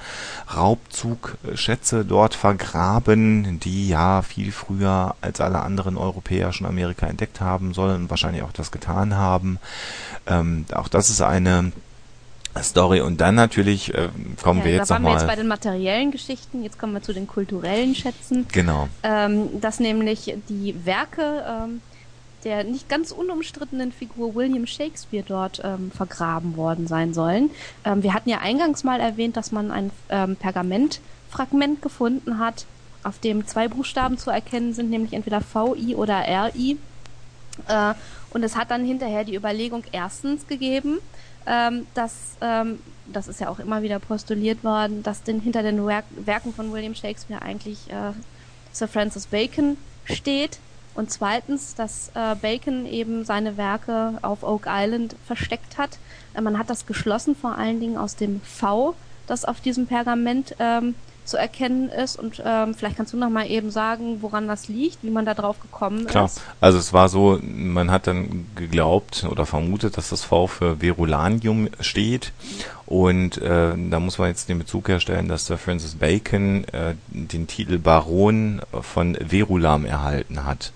[0.55, 7.75] Raubzugschätze dort vergraben, die ja viel früher als alle anderen Europäer schon Amerika entdeckt haben
[7.75, 9.59] sollen und wahrscheinlich auch das getan haben.
[10.27, 11.73] Ähm, auch das ist eine
[12.63, 14.09] Story und dann natürlich äh,
[14.43, 15.37] kommen Ja, wir da jetzt waren wir jetzt bei nochmal.
[15.37, 18.47] den materiellen Geschichten, jetzt kommen wir zu den kulturellen Schätzen.
[18.53, 18.89] Genau.
[19.03, 21.81] ähm, dass nämlich die Werke ähm,
[22.45, 27.51] der nicht ganz unumstrittenen Figur William Shakespeare dort ähm, vergraben worden sein sollen.
[27.85, 32.67] Ähm, wir hatten ja eingangs mal erwähnt, dass man ein ähm, Pergamentfragment gefunden hat,
[33.03, 36.79] auf dem zwei Buchstaben zu erkennen sind, nämlich entweder VI oder RI.
[37.69, 37.95] Äh,
[38.31, 40.99] und es hat dann hinterher die Überlegung erstens gegeben,
[41.47, 45.87] ähm, dass, ähm, das ist ja auch immer wieder postuliert worden, dass denn hinter den
[45.87, 48.13] Werk Werken von William Shakespeare eigentlich äh,
[48.73, 50.59] Sir Francis Bacon steht.
[50.95, 55.99] Und zweitens, dass äh, Bacon eben seine Werke auf Oak Island versteckt hat.
[56.35, 58.95] Äh, man hat das geschlossen, vor allen Dingen aus dem V,
[59.27, 60.95] das auf diesem Pergament ähm,
[61.25, 62.19] zu erkennen ist.
[62.19, 65.35] Und ähm, vielleicht kannst du noch mal eben sagen, woran das liegt, wie man da
[65.35, 66.41] drauf gekommen Klar, ist.
[66.61, 71.69] also es war so, man hat dann geglaubt oder vermutet, dass das V für Verulanium
[71.81, 72.33] steht
[72.87, 77.47] und äh, da muss man jetzt den Bezug herstellen, dass Sir Francis Bacon äh, den
[77.47, 80.73] Titel Baron von Verulam erhalten hat.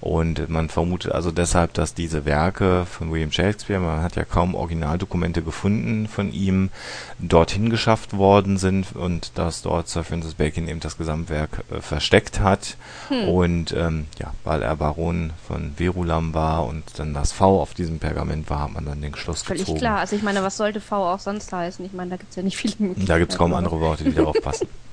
[0.00, 4.54] Und man vermutet also deshalb, dass diese Werke von William Shakespeare, man hat ja kaum
[4.54, 6.70] Originaldokumente gefunden von ihm,
[7.18, 12.38] dorthin geschafft worden sind und dass dort Sir Francis Bacon eben das Gesamtwerk äh, versteckt
[12.40, 12.76] hat.
[13.08, 13.28] Hm.
[13.28, 17.98] Und ähm, ja, weil er Baron von Verulam war und dann das V auf diesem
[17.98, 19.80] Pergament war, hat man dann den Schluss Völlig gezogen.
[19.80, 19.98] klar.
[19.98, 21.84] Also ich meine, was sollte V auch sonst heißen?
[21.84, 23.06] Ich meine, da gibt es ja nicht viele Möglichkeiten.
[23.06, 24.68] Da gibt es kaum andere Worte, die darauf passen.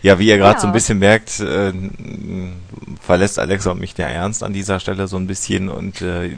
[0.00, 0.60] Ja, wie ihr gerade ja.
[0.60, 1.72] so ein bisschen merkt, äh,
[3.00, 6.30] verlässt Alexa und mich der Ernst an dieser Stelle so ein bisschen und äh,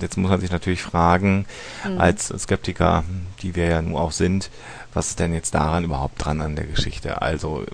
[0.00, 1.46] jetzt muss man sich natürlich fragen,
[1.84, 2.00] mhm.
[2.00, 3.04] als Skeptiker,
[3.42, 4.50] die wir ja nun auch sind,
[4.92, 7.22] was ist denn jetzt daran überhaupt dran an der Geschichte?
[7.22, 7.64] Also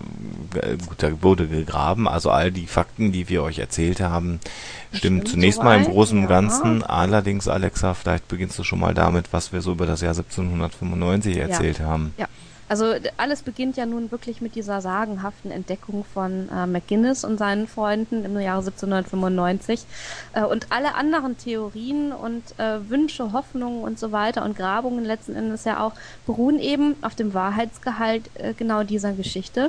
[0.54, 4.38] äh, gut, da wurde gegraben, also all die Fakten, die wir euch erzählt haben,
[4.92, 6.28] stimmen Stimmt zunächst so mal im Großen und ja.
[6.28, 6.82] Ganzen.
[6.82, 11.38] Allerdings, Alexa, vielleicht beginnst du schon mal damit, was wir so über das Jahr 1795
[11.38, 11.86] erzählt ja.
[11.86, 12.12] haben.
[12.18, 12.26] Ja.
[12.68, 17.68] Also alles beginnt ja nun wirklich mit dieser sagenhaften Entdeckung von äh, McGuinness und seinen
[17.68, 19.84] Freunden im Jahre 1795
[20.32, 25.36] äh, und alle anderen Theorien und äh, Wünsche, Hoffnungen und so weiter und Grabungen letzten
[25.36, 25.92] Endes ja auch
[26.26, 29.68] beruhen eben auf dem Wahrheitsgehalt äh, genau dieser Geschichte.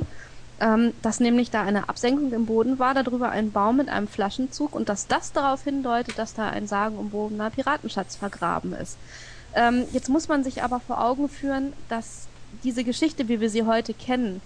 [0.60, 4.74] Ähm, dass nämlich da eine Absenkung im Boden war, darüber ein Baum mit einem Flaschenzug
[4.74, 8.98] und dass das darauf hindeutet, dass da ein sagenumwobener Piratenschatz vergraben ist.
[9.54, 12.27] Ähm, jetzt muss man sich aber vor Augen führen, dass
[12.64, 14.40] diese Geschichte, wie wir sie heute kennen,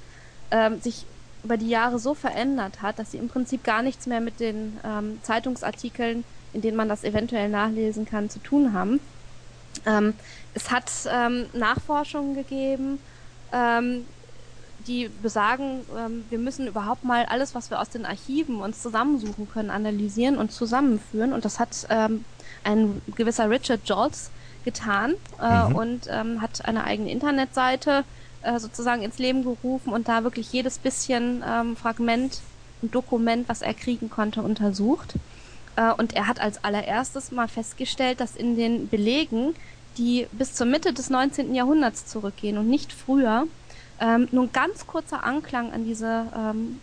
[0.51, 1.07] ähm, sich
[1.45, 4.79] über die Jahre so verändert hat, dass sie im Prinzip gar nichts mehr mit den
[4.85, 9.01] ähm, Zeitungsartikeln, in denen man das eventuell nachlesen kann, zu tun haben.
[9.87, 10.15] Ähm,
[10.55, 12.99] es hat ähm, Nachforschungen gegeben,
[13.53, 14.05] ähm,
[14.87, 19.49] die besagen, ähm, wir müssen überhaupt mal alles, was wir aus den Archiven uns zusammensuchen
[19.49, 21.33] können, analysieren und zusammenführen.
[21.33, 22.25] Und das hat ähm,
[22.65, 24.31] ein gewisser Richard Jolts
[24.65, 25.75] getan äh, mhm.
[25.75, 28.05] und ähm, hat eine eigene Internetseite
[28.43, 32.41] äh, sozusagen ins Leben gerufen und da wirklich jedes bisschen ähm, Fragment
[32.83, 35.15] und Dokument, was er kriegen konnte, untersucht.
[35.77, 39.55] Äh, und er hat als allererstes mal festgestellt, dass in den Belegen,
[39.99, 41.55] die bis zur Mitte des 19.
[41.55, 43.47] Jahrhunderts zurückgehen und nicht früher,
[44.01, 46.81] ähm, nur ein ganz kurzer Anklang an diese ähm,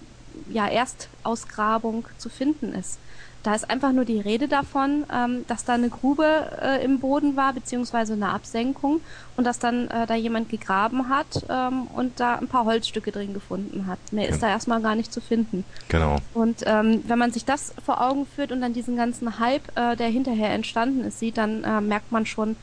[0.49, 2.99] ja, Erstausgrabung zu finden ist.
[3.43, 6.25] Da ist einfach nur die Rede davon, ähm, dass da eine Grube
[6.61, 8.99] äh, im Boden war, beziehungsweise eine Absenkung
[9.37, 13.33] und dass dann äh, da jemand gegraben hat ähm, und da ein paar Holzstücke drin
[13.33, 13.99] gefunden hat.
[14.11, 14.31] Mehr ja.
[14.31, 15.63] ist da erstmal gar nicht zu finden.
[15.87, 16.17] Genau.
[16.33, 19.95] Und ähm, wenn man sich das vor Augen führt und dann diesen ganzen Hype, äh,
[19.95, 22.57] der hinterher entstanden ist, sieht, dann äh, merkt man schon,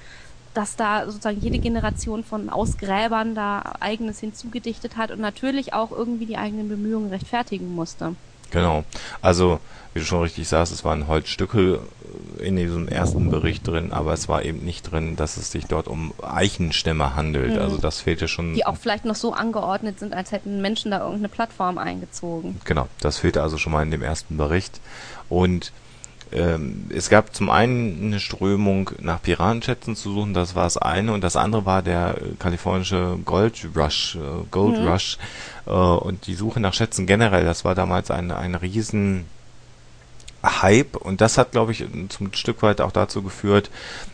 [0.56, 6.26] dass da sozusagen jede Generation von Ausgräbern da eigenes hinzugedichtet hat und natürlich auch irgendwie
[6.26, 8.14] die eigenen Bemühungen rechtfertigen musste.
[8.50, 8.84] Genau.
[9.22, 9.60] Also
[9.96, 11.80] wie du schon richtig sagst, es waren Holzstücke
[12.38, 15.88] in diesem ersten Bericht drin, aber es war eben nicht drin, dass es sich dort
[15.88, 17.54] um Eichenstämme handelt.
[17.54, 17.60] Mhm.
[17.60, 18.52] Also das fehlte schon.
[18.52, 22.60] Die auch vielleicht noch so angeordnet sind, als hätten Menschen da irgendeine Plattform eingezogen.
[22.66, 24.80] Genau, das fehlte also schon mal in dem ersten Bericht.
[25.30, 25.72] Und
[26.30, 31.22] es gab zum einen eine Strömung nach Piratenschätzen zu suchen, das war das eine, und
[31.22, 34.88] das andere war der kalifornische Gold Rush, äh, Gold mhm.
[34.88, 35.18] Rush,
[35.66, 39.26] äh, und die Suche nach Schätzen generell, das war damals ein, ein riesen
[40.42, 40.96] Hype.
[40.96, 43.70] Und das hat, glaube ich, zum Stück weit auch dazu geführt,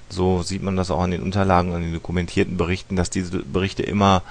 [0.08, 3.82] so sieht man das auch an den Unterlagen, an den dokumentierten Berichten, dass diese Berichte
[3.82, 4.22] immer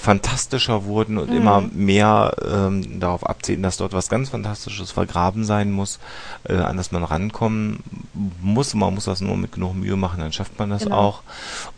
[0.00, 1.36] fantastischer wurden und mhm.
[1.36, 5.98] immer mehr ähm, darauf abzielen, dass dort was ganz Fantastisches vergraben sein muss,
[6.44, 7.80] äh, an das man rankommen
[8.40, 8.74] muss.
[8.74, 10.96] Man muss das nur mit genug Mühe machen, dann schafft man das genau.
[10.96, 11.22] auch.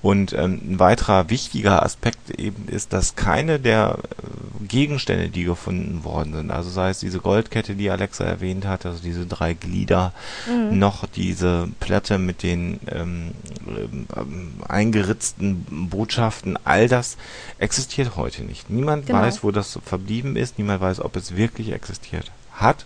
[0.03, 6.05] Und ähm, ein weiterer wichtiger Aspekt eben ist, dass keine der äh, Gegenstände, die gefunden
[6.05, 10.13] worden sind, also sei es diese Goldkette, die Alexa erwähnt hat, also diese drei Glieder,
[10.49, 10.79] mhm.
[10.79, 13.33] noch diese Platte mit den ähm,
[14.17, 17.17] ähm, eingeritzten Botschaften, all das
[17.59, 18.71] existiert heute nicht.
[18.71, 19.21] Niemand genau.
[19.21, 22.85] weiß, wo das verblieben ist, niemand weiß, ob es wirklich existiert hat.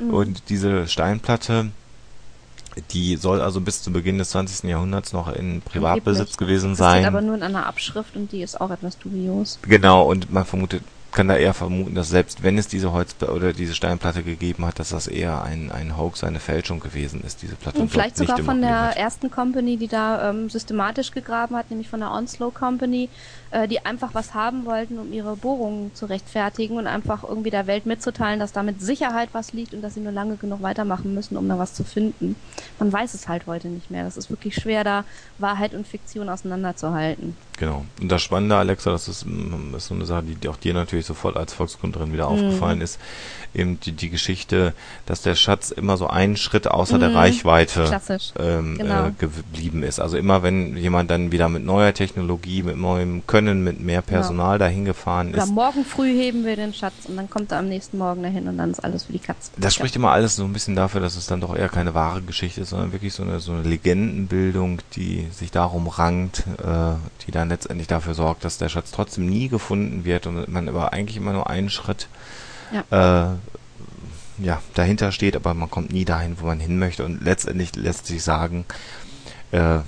[0.00, 0.10] Mhm.
[0.10, 1.70] Und diese Steinplatte,
[2.90, 4.68] die soll also bis zu Beginn des 20.
[4.68, 7.02] Jahrhunderts noch in Privatbesitz gewesen sein.
[7.02, 9.58] Steht aber nur in einer Abschrift und die ist auch etwas dubios.
[9.62, 10.82] Genau, und man vermutet
[11.14, 14.78] kann da eher vermuten, dass selbst wenn es diese Holz oder diese Steinplatte gegeben hat,
[14.78, 17.78] dass das eher ein, ein Hoax, eine Fälschung gewesen ist, diese Platte.
[17.78, 18.96] Und vielleicht sogar von der hat.
[18.96, 23.08] ersten Company, die da ähm, systematisch gegraben hat, nämlich von der Onslow Company,
[23.52, 27.68] äh, die einfach was haben wollten, um ihre Bohrungen zu rechtfertigen und einfach irgendwie der
[27.68, 31.14] Welt mitzuteilen, dass da mit Sicherheit was liegt und dass sie nur lange genug weitermachen
[31.14, 32.34] müssen, um da was zu finden.
[32.80, 34.02] Man weiß es halt heute nicht mehr.
[34.02, 35.04] Das ist wirklich schwer, da
[35.38, 37.36] Wahrheit und Fiktion auseinanderzuhalten.
[37.56, 37.84] Genau.
[38.00, 41.06] Und das Spannende, Alexa, das ist, mm, ist so eine Sache, die auch dir natürlich
[41.06, 42.34] sofort als Volkskunderin wieder mhm.
[42.34, 42.98] aufgefallen ist,
[43.54, 44.74] eben die, die Geschichte,
[45.06, 47.00] dass der Schatz immer so einen Schritt außer mhm.
[47.00, 48.00] der Reichweite
[48.38, 49.06] ähm, genau.
[49.06, 50.00] äh, geblieben ist.
[50.00, 54.20] Also immer wenn jemand dann wieder mit neuer Technologie, mit neuem Können, mit mehr genau.
[54.20, 54.66] Personal genau.
[54.66, 55.36] dahin gefahren ist.
[55.36, 58.48] Oder morgen früh heben wir den Schatz und dann kommt er am nächsten Morgen dahin
[58.48, 59.52] und dann ist alles für die Katze.
[59.56, 62.22] Das spricht immer alles so ein bisschen dafür, dass es dann doch eher keine wahre
[62.22, 66.94] Geschichte ist, sondern wirklich so eine, so eine Legendenbildung, die sich darum rankt, äh,
[67.26, 70.92] die dann letztendlich dafür sorgt, dass der Schatz trotzdem nie gefunden wird und man aber
[70.92, 72.08] eigentlich immer nur einen Schritt
[72.72, 73.32] ja.
[73.32, 73.36] Äh,
[74.38, 78.06] ja, dahinter steht, aber man kommt nie dahin, wo man hin möchte und letztendlich lässt
[78.06, 78.64] sich sagen,
[79.52, 79.78] äh,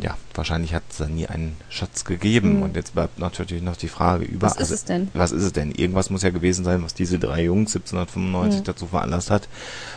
[0.00, 2.56] ja, wahrscheinlich hat es da nie einen Schatz gegeben.
[2.56, 2.62] Mhm.
[2.62, 4.46] Und jetzt bleibt natürlich noch die Frage über.
[4.46, 5.08] Was ist also, es denn?
[5.12, 5.70] Was ist es denn?
[5.70, 8.64] Irgendwas muss ja gewesen sein, was diese drei Jungs 1795 mhm.
[8.64, 9.48] dazu veranlasst hat,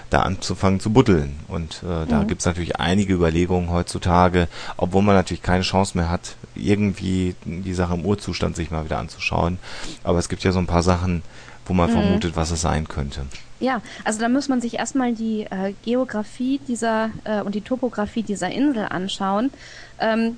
[0.09, 1.37] da anzufangen zu buddeln.
[1.47, 2.27] Und äh, da mhm.
[2.27, 7.73] gibt es natürlich einige Überlegungen heutzutage, obwohl man natürlich keine Chance mehr hat, irgendwie die
[7.73, 9.59] Sache im Urzustand sich mal wieder anzuschauen.
[10.03, 11.23] Aber es gibt ja so ein paar Sachen,
[11.65, 11.93] wo man mhm.
[11.93, 13.21] vermutet, was es sein könnte.
[13.59, 18.23] Ja, also da muss man sich erstmal die äh, Geografie dieser äh, und die Topografie
[18.23, 19.51] dieser Insel anschauen.
[19.99, 20.37] Ähm,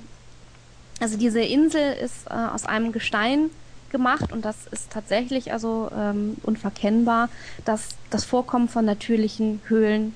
[1.00, 3.50] also diese Insel ist äh, aus einem Gestein
[3.90, 7.28] gemacht und das ist tatsächlich also ähm, unverkennbar,
[7.64, 10.14] dass das Vorkommen von natürlichen Höhlen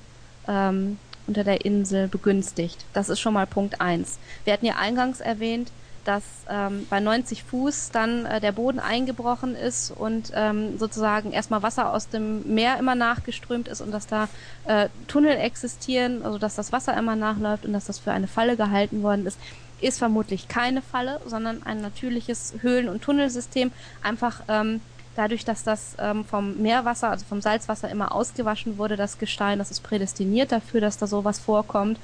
[0.49, 2.85] ähm, unter der Insel begünstigt.
[2.93, 4.19] Das ist schon mal Punkt eins.
[4.45, 5.71] Wir hatten ja eingangs erwähnt,
[6.05, 11.63] dass ähm, bei 90 Fuß dann äh, der Boden eingebrochen ist und ähm, sozusagen erstmal
[11.63, 14.29] Wasser aus dem Meer immer nachgeströmt ist und dass da
[14.67, 18.57] äh, Tunnel existieren, also dass das Wasser immer nachläuft und dass das für eine Falle
[18.57, 19.39] gehalten worden ist,
[19.81, 23.73] ist vermutlich keine Falle, sondern ein natürliches Höhlen- und Tunnelsystem.
[24.03, 24.81] Einfach ähm,
[25.17, 29.71] dadurch, dass das ähm, vom Meerwasser, also vom Salzwasser immer ausgewaschen wurde, das Gestein, das
[29.71, 31.99] ist prädestiniert dafür, dass da sowas vorkommt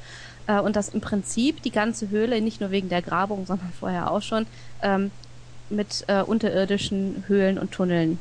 [0.46, 4.10] äh, und dass im Prinzip die ganze Höhle, nicht nur wegen der Grabung, sondern vorher
[4.10, 4.46] auch schon,
[4.82, 5.10] ähm,
[5.68, 8.18] mit äh, unterirdischen Höhlen und Tunneln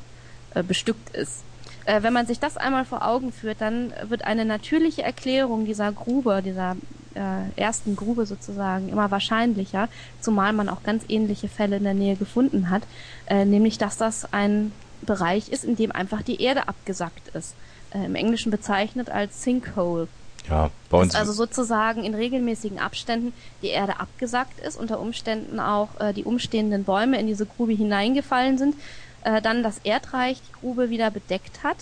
[0.55, 1.43] äh, bestückt ist.
[1.85, 5.91] Äh, wenn man sich das einmal vor Augen führt, dann wird eine natürliche Erklärung dieser
[5.91, 6.75] Grube, dieser
[7.13, 9.87] äh, ersten Grube sozusagen, immer wahrscheinlicher,
[10.19, 12.83] zumal man auch ganz ähnliche Fälle in der Nähe gefunden hat,
[13.27, 17.55] äh, nämlich dass das ein Bereich ist, in dem einfach die Erde abgesackt ist.
[17.91, 20.07] Äh, Im Englischen bezeichnet als Sinkhole.
[20.49, 21.13] Ja, bei uns.
[21.13, 26.23] Dass also sozusagen in regelmäßigen Abständen die Erde abgesackt ist, unter Umständen auch äh, die
[26.23, 28.75] umstehenden Bäume in diese Grube hineingefallen sind,
[29.23, 31.77] äh, dann das Erdreich die Grube wieder bedeckt hat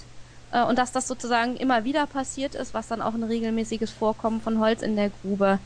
[0.52, 4.42] äh, und dass das sozusagen immer wieder passiert ist, was dann auch ein regelmäßiges Vorkommen
[4.42, 5.60] von Holz in der Grube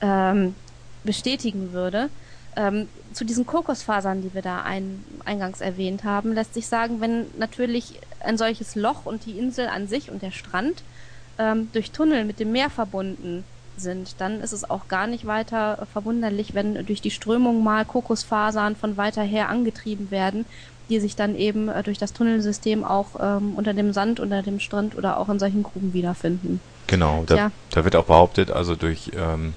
[0.00, 0.54] ähm,
[1.02, 2.08] bestätigen würde.
[2.56, 7.26] Ähm, zu diesen Kokosfasern, die wir da ein, eingangs erwähnt haben, lässt sich sagen, wenn
[7.36, 10.84] natürlich ein solches Loch und die Insel an sich und der Strand
[11.38, 13.44] ähm, durch Tunnel mit dem Meer verbunden
[13.76, 18.76] sind, dann ist es auch gar nicht weiter verwunderlich, wenn durch die Strömung mal Kokosfasern
[18.76, 20.44] von weiter her angetrieben werden,
[20.88, 24.60] die sich dann eben äh, durch das Tunnelsystem auch ähm, unter dem Sand, unter dem
[24.60, 26.60] Strand oder auch in solchen Gruben wiederfinden.
[26.86, 29.54] Genau, da, da wird auch behauptet, also durch ähm,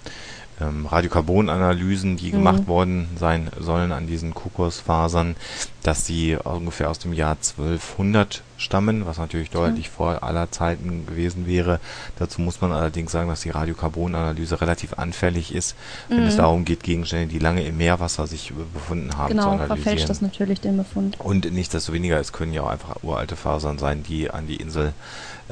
[0.59, 2.31] ähm, Radiokarbonanalysen, die mhm.
[2.31, 5.35] gemacht worden sein sollen an diesen Kokosfasern,
[5.83, 9.93] dass sie ungefähr aus dem Jahr 1200 stammen, was natürlich deutlich mhm.
[9.93, 11.79] vor aller Zeiten gewesen wäre.
[12.17, 15.75] Dazu muss man allerdings sagen, dass die Radiokarbonanalyse relativ anfällig ist,
[16.09, 16.27] wenn mhm.
[16.27, 19.81] es darum geht, Gegenstände, die lange im Meerwasser sich befunden haben, genau, zu analysieren.
[19.83, 21.19] verfälscht das natürlich den Befund.
[21.19, 24.93] Und nichtsdestoweniger, es können ja auch einfach uralte Fasern sein, die an die Insel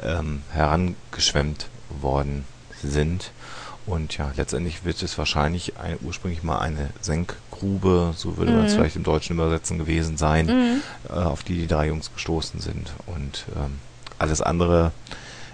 [0.02, 1.68] ähm, herangeschwemmt
[2.00, 2.44] worden
[2.82, 3.30] sind.
[3.86, 8.58] Und ja, letztendlich wird es wahrscheinlich ein, ursprünglich mal eine Senkgrube, so würde mhm.
[8.58, 10.82] man es vielleicht im Deutschen übersetzen gewesen sein, mhm.
[11.08, 12.92] äh, auf die die drei Jungs gestoßen sind.
[13.06, 13.78] Und ähm,
[14.18, 14.90] alles andere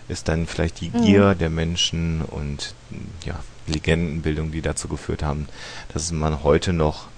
[0.09, 1.05] ist dann vielleicht die mhm.
[1.05, 2.75] Gier der Menschen und
[3.27, 5.49] ja, Legendenbildung, die dazu geführt haben,
[5.93, 7.09] dass man heute noch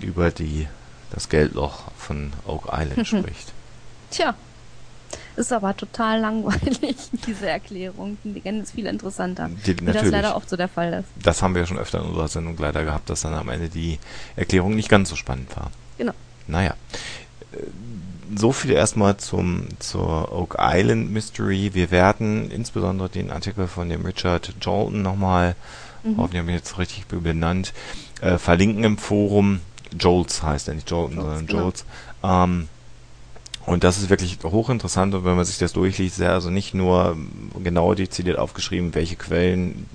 [0.00, 0.66] über die
[1.10, 3.52] das Geldloch von Oak Island spricht.
[4.10, 4.34] Tja,
[5.36, 8.18] ist aber total langweilig, diese Erklärung.
[8.24, 9.50] Die Legende ist viel interessanter.
[9.66, 11.08] Die, wie das leider oft so der Fall ist.
[11.22, 13.68] Das haben wir ja schon öfter in unserer Sendung leider gehabt, dass dann am Ende
[13.68, 13.98] die
[14.36, 15.70] Erklärung nicht ganz so spannend war.
[15.98, 16.12] Genau.
[16.46, 16.74] Naja.
[17.52, 17.58] Äh,
[18.36, 21.70] so viel erstmal zum, zur Oak Island Mystery.
[21.74, 25.56] Wir werden insbesondere den Artikel von dem Richard Jolton nochmal,
[26.02, 26.16] mhm.
[26.16, 27.72] hoffentlich habe ich jetzt richtig benannt,
[28.20, 29.60] äh, verlinken im Forum.
[29.98, 31.62] Jolts heißt er nicht Jolton, Jolts, sondern genau.
[31.62, 31.84] Jolts.
[32.22, 32.68] Ähm,
[33.66, 37.16] und das ist wirklich hochinteressant und wenn man sich das durchliest, sehr, also nicht nur
[37.62, 39.86] genau dezidiert aufgeschrieben, welche Quellen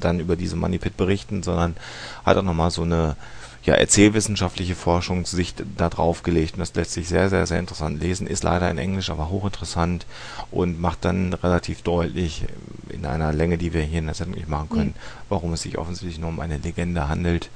[0.00, 1.76] dann über diese Money Pit berichten, sondern
[2.24, 3.16] hat auch nochmal so eine
[3.64, 8.26] ja, erzählwissenschaftliche Forschungssicht da drauf gelegt und das lässt sich sehr, sehr, sehr interessant lesen,
[8.26, 10.06] ist leider in Englisch, aber hochinteressant
[10.50, 12.44] und macht dann relativ deutlich
[12.90, 15.28] in einer Länge, die wir hier in der Sendung nicht machen können, mhm.
[15.30, 17.48] warum es sich offensichtlich nur um eine Legende handelt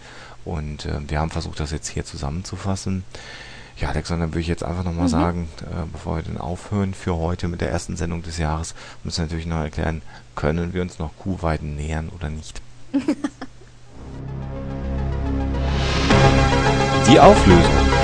[0.45, 3.05] Und äh, wir haben versucht, das jetzt hier zusammenzufassen.
[3.81, 5.11] Ja, Alexander, würde ich jetzt einfach nochmal mhm.
[5.11, 8.75] sagen, äh, bevor wir dann aufhören für heute mit der ersten Sendung des Jahres,
[9.05, 10.03] müssen wir natürlich noch erklären,
[10.35, 12.61] können wir uns noch Kuhweiden nähern oder nicht.
[17.09, 17.98] Die Auflösung.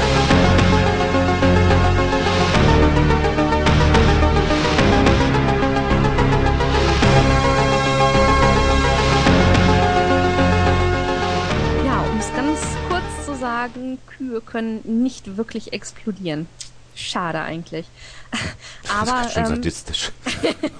[14.06, 16.48] Kühe können nicht wirklich explodieren.
[16.94, 17.86] Schade eigentlich.
[18.88, 20.12] aber das ist ähm, sadistisch.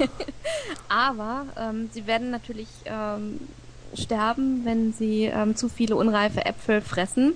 [0.89, 3.41] aber ähm, sie werden natürlich ähm,
[3.95, 7.35] sterben, wenn sie ähm, zu viele unreife Äpfel fressen.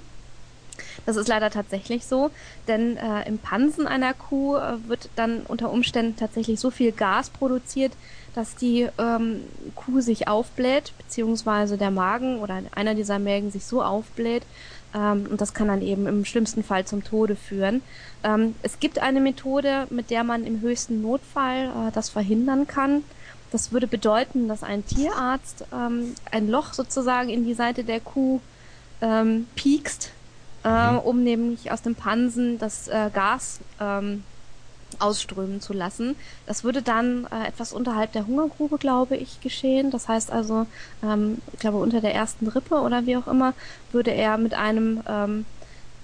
[1.07, 2.31] Das ist leider tatsächlich so,
[2.69, 7.31] denn äh, im Pansen einer Kuh äh, wird dann unter Umständen tatsächlich so viel Gas
[7.31, 7.93] produziert,
[8.35, 9.41] dass die ähm,
[9.75, 14.45] Kuh sich aufbläht, beziehungsweise der Magen oder einer dieser Mägen sich so aufbläht,
[14.95, 17.83] ähm, und das kann dann eben im schlimmsten Fall zum Tode führen.
[18.25, 23.05] Ähm, es gibt eine Methode, mit der man im höchsten Notfall äh, das verhindern kann.
[23.51, 28.41] Das würde bedeuten, dass ein Tierarzt ähm, ein Loch sozusagen in die Seite der Kuh
[29.01, 30.11] ähm, piekst,
[30.65, 30.99] äh, mhm.
[30.99, 34.25] um nämlich aus dem Pansen das äh, Gas ähm,
[34.99, 36.17] ausströmen zu lassen.
[36.47, 39.91] Das würde dann äh, etwas unterhalb der Hungergrube, glaube ich, geschehen.
[39.91, 40.67] Das heißt also,
[41.03, 43.55] ähm, ich glaube, unter der ersten Rippe oder wie auch immer,
[43.93, 45.45] würde er mit einem ähm,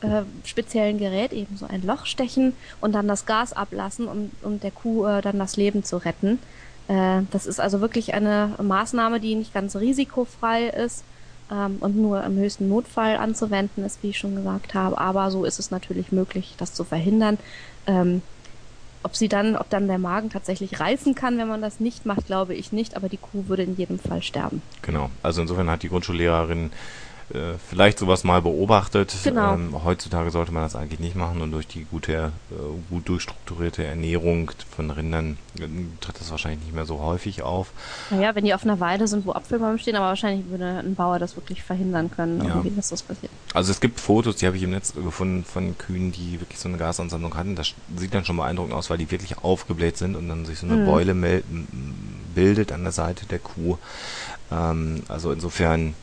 [0.00, 4.60] äh, speziellen Gerät eben so ein Loch stechen und dann das Gas ablassen, um, um
[4.60, 6.38] der Kuh äh, dann das Leben zu retten.
[6.88, 11.04] Äh, das ist also wirklich eine Maßnahme, die nicht ganz risikofrei ist
[11.50, 14.98] ähm, und nur im höchsten Notfall anzuwenden ist, wie ich schon gesagt habe.
[14.98, 17.38] Aber so ist es natürlich möglich, das zu verhindern.
[17.86, 18.22] Ähm,
[19.04, 22.26] ob sie dann, ob dann der Magen tatsächlich reißen kann, wenn man das nicht macht,
[22.26, 24.62] glaube ich nicht, aber die Kuh würde in jedem Fall sterben.
[24.82, 25.10] Genau.
[25.22, 26.70] Also insofern hat die Grundschullehrerin
[27.32, 29.14] äh, vielleicht sowas mal beobachtet.
[29.24, 29.54] Genau.
[29.54, 32.54] Ähm, heutzutage sollte man das eigentlich nicht machen und durch die gute, äh,
[32.90, 35.62] gut durchstrukturierte Ernährung von Rindern äh,
[36.00, 37.72] tritt das wahrscheinlich nicht mehr so häufig auf.
[38.10, 41.18] Naja, wenn die auf einer Weide sind, wo Apfelbäume stehen, aber wahrscheinlich würde ein Bauer
[41.18, 42.48] das wirklich verhindern können, ja.
[42.48, 43.32] irgendwie, dass das passiert.
[43.54, 46.68] Also es gibt Fotos, die habe ich im Netz gefunden von Kühen, die wirklich so
[46.68, 47.54] eine Gasansammlung hatten.
[47.54, 50.66] Das sieht dann schon beeindruckend aus, weil die wirklich aufgebläht sind und dann sich so
[50.66, 50.86] eine mhm.
[50.86, 51.42] Beule
[52.34, 53.78] bildet an der Seite der Kuh.
[54.50, 55.94] Ähm, also insofern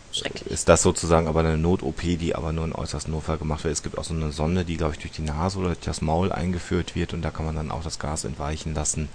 [0.45, 3.73] ist das sozusagen aber eine Not-OP, die aber nur in äußersten Notfall gemacht wird.
[3.73, 6.01] Es gibt auch so eine Sonde, die, glaube ich, durch die Nase oder durch das
[6.01, 9.09] Maul eingeführt wird und da kann man dann auch das Gas entweichen lassen.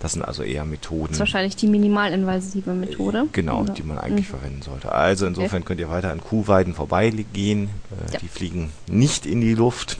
[0.00, 1.08] Das sind also eher Methoden.
[1.08, 3.26] Das ist wahrscheinlich die minimalinvasive Methode.
[3.32, 3.72] Genau, oder?
[3.72, 4.38] die man eigentlich mhm.
[4.38, 4.92] verwenden sollte.
[4.92, 5.68] Also insofern okay.
[5.68, 7.70] könnt ihr weiter an Kuhweiden vorbeigehen.
[8.08, 8.18] Äh, ja.
[8.20, 9.98] Die fliegen nicht in die Luft.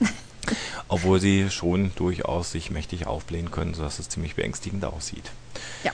[0.88, 5.30] obwohl sie schon durchaus sich mächtig aufblähen können, sodass es ziemlich beängstigend aussieht.
[5.82, 5.92] Ja.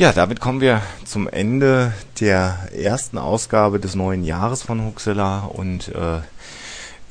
[0.00, 5.88] Ja, damit kommen wir zum Ende der ersten Ausgabe des neuen Jahres von Huxilla und
[5.88, 6.20] äh,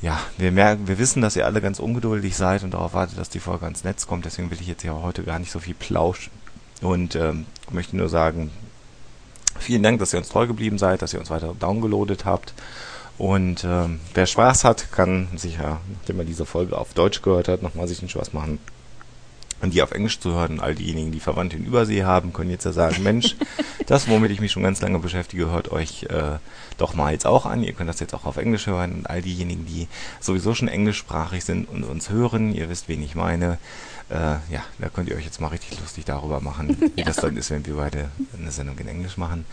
[0.02, 3.28] ja, wir merken, wir wissen, dass ihr alle ganz ungeduldig seid und darauf wartet, dass
[3.28, 4.24] die Folge ans Netz kommt.
[4.24, 6.32] Deswegen will ich jetzt ja heute gar nicht so viel plauschen
[6.82, 8.50] und ähm, möchte nur sagen,
[9.60, 12.54] vielen Dank, dass ihr uns treu geblieben seid, dass ihr uns weiter downgeloadet habt.
[13.18, 17.62] Und ähm, wer Spaß hat, kann sicher, nachdem er diese Folge auf Deutsch gehört hat,
[17.62, 18.58] nochmal sich einen Spaß machen
[19.60, 20.52] und die auf Englisch zu hören.
[20.52, 23.36] Und all diejenigen, die Verwandte in Übersee haben, können jetzt ja sagen, Mensch,
[23.86, 26.38] das, womit ich mich schon ganz lange beschäftige, hört euch äh,
[26.78, 27.62] doch mal jetzt auch an.
[27.62, 28.92] Ihr könnt das jetzt auch auf Englisch hören.
[28.92, 29.88] Und all diejenigen, die
[30.20, 33.58] sowieso schon englischsprachig sind und uns hören, ihr wisst, wen ich meine,
[34.10, 34.14] äh,
[34.50, 37.06] ja, da könnt ihr euch jetzt mal richtig lustig darüber machen, wie ja.
[37.06, 39.44] das dann ist, wenn wir beide eine Sendung in Englisch machen.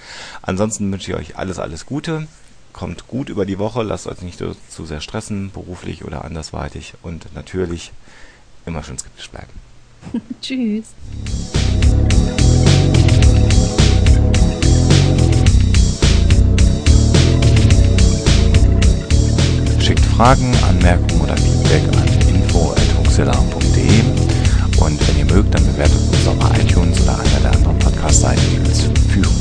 [0.42, 2.28] Ansonsten wünsche ich euch alles, alles Gute.
[2.74, 6.94] Kommt gut über die Woche, lasst euch nicht zu sehr stressen, beruflich oder andersweitig.
[7.02, 7.92] Und natürlich
[8.66, 9.67] immer schön skeptisch bleiben.
[10.42, 10.94] Tschüss.
[19.80, 23.88] Schickt Fragen, Anmerkungen oder Feedback an info.huxelarm.de
[24.80, 28.42] und wenn ihr mögt, dann bewertet uns auch mal iTunes oder einer der anderen Podcast-Seiten,
[28.52, 28.82] die uns
[29.12, 29.36] führen.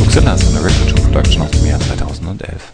[0.00, 2.71] Huxilla ist eine Record Show Production aus dem Jahr 2011.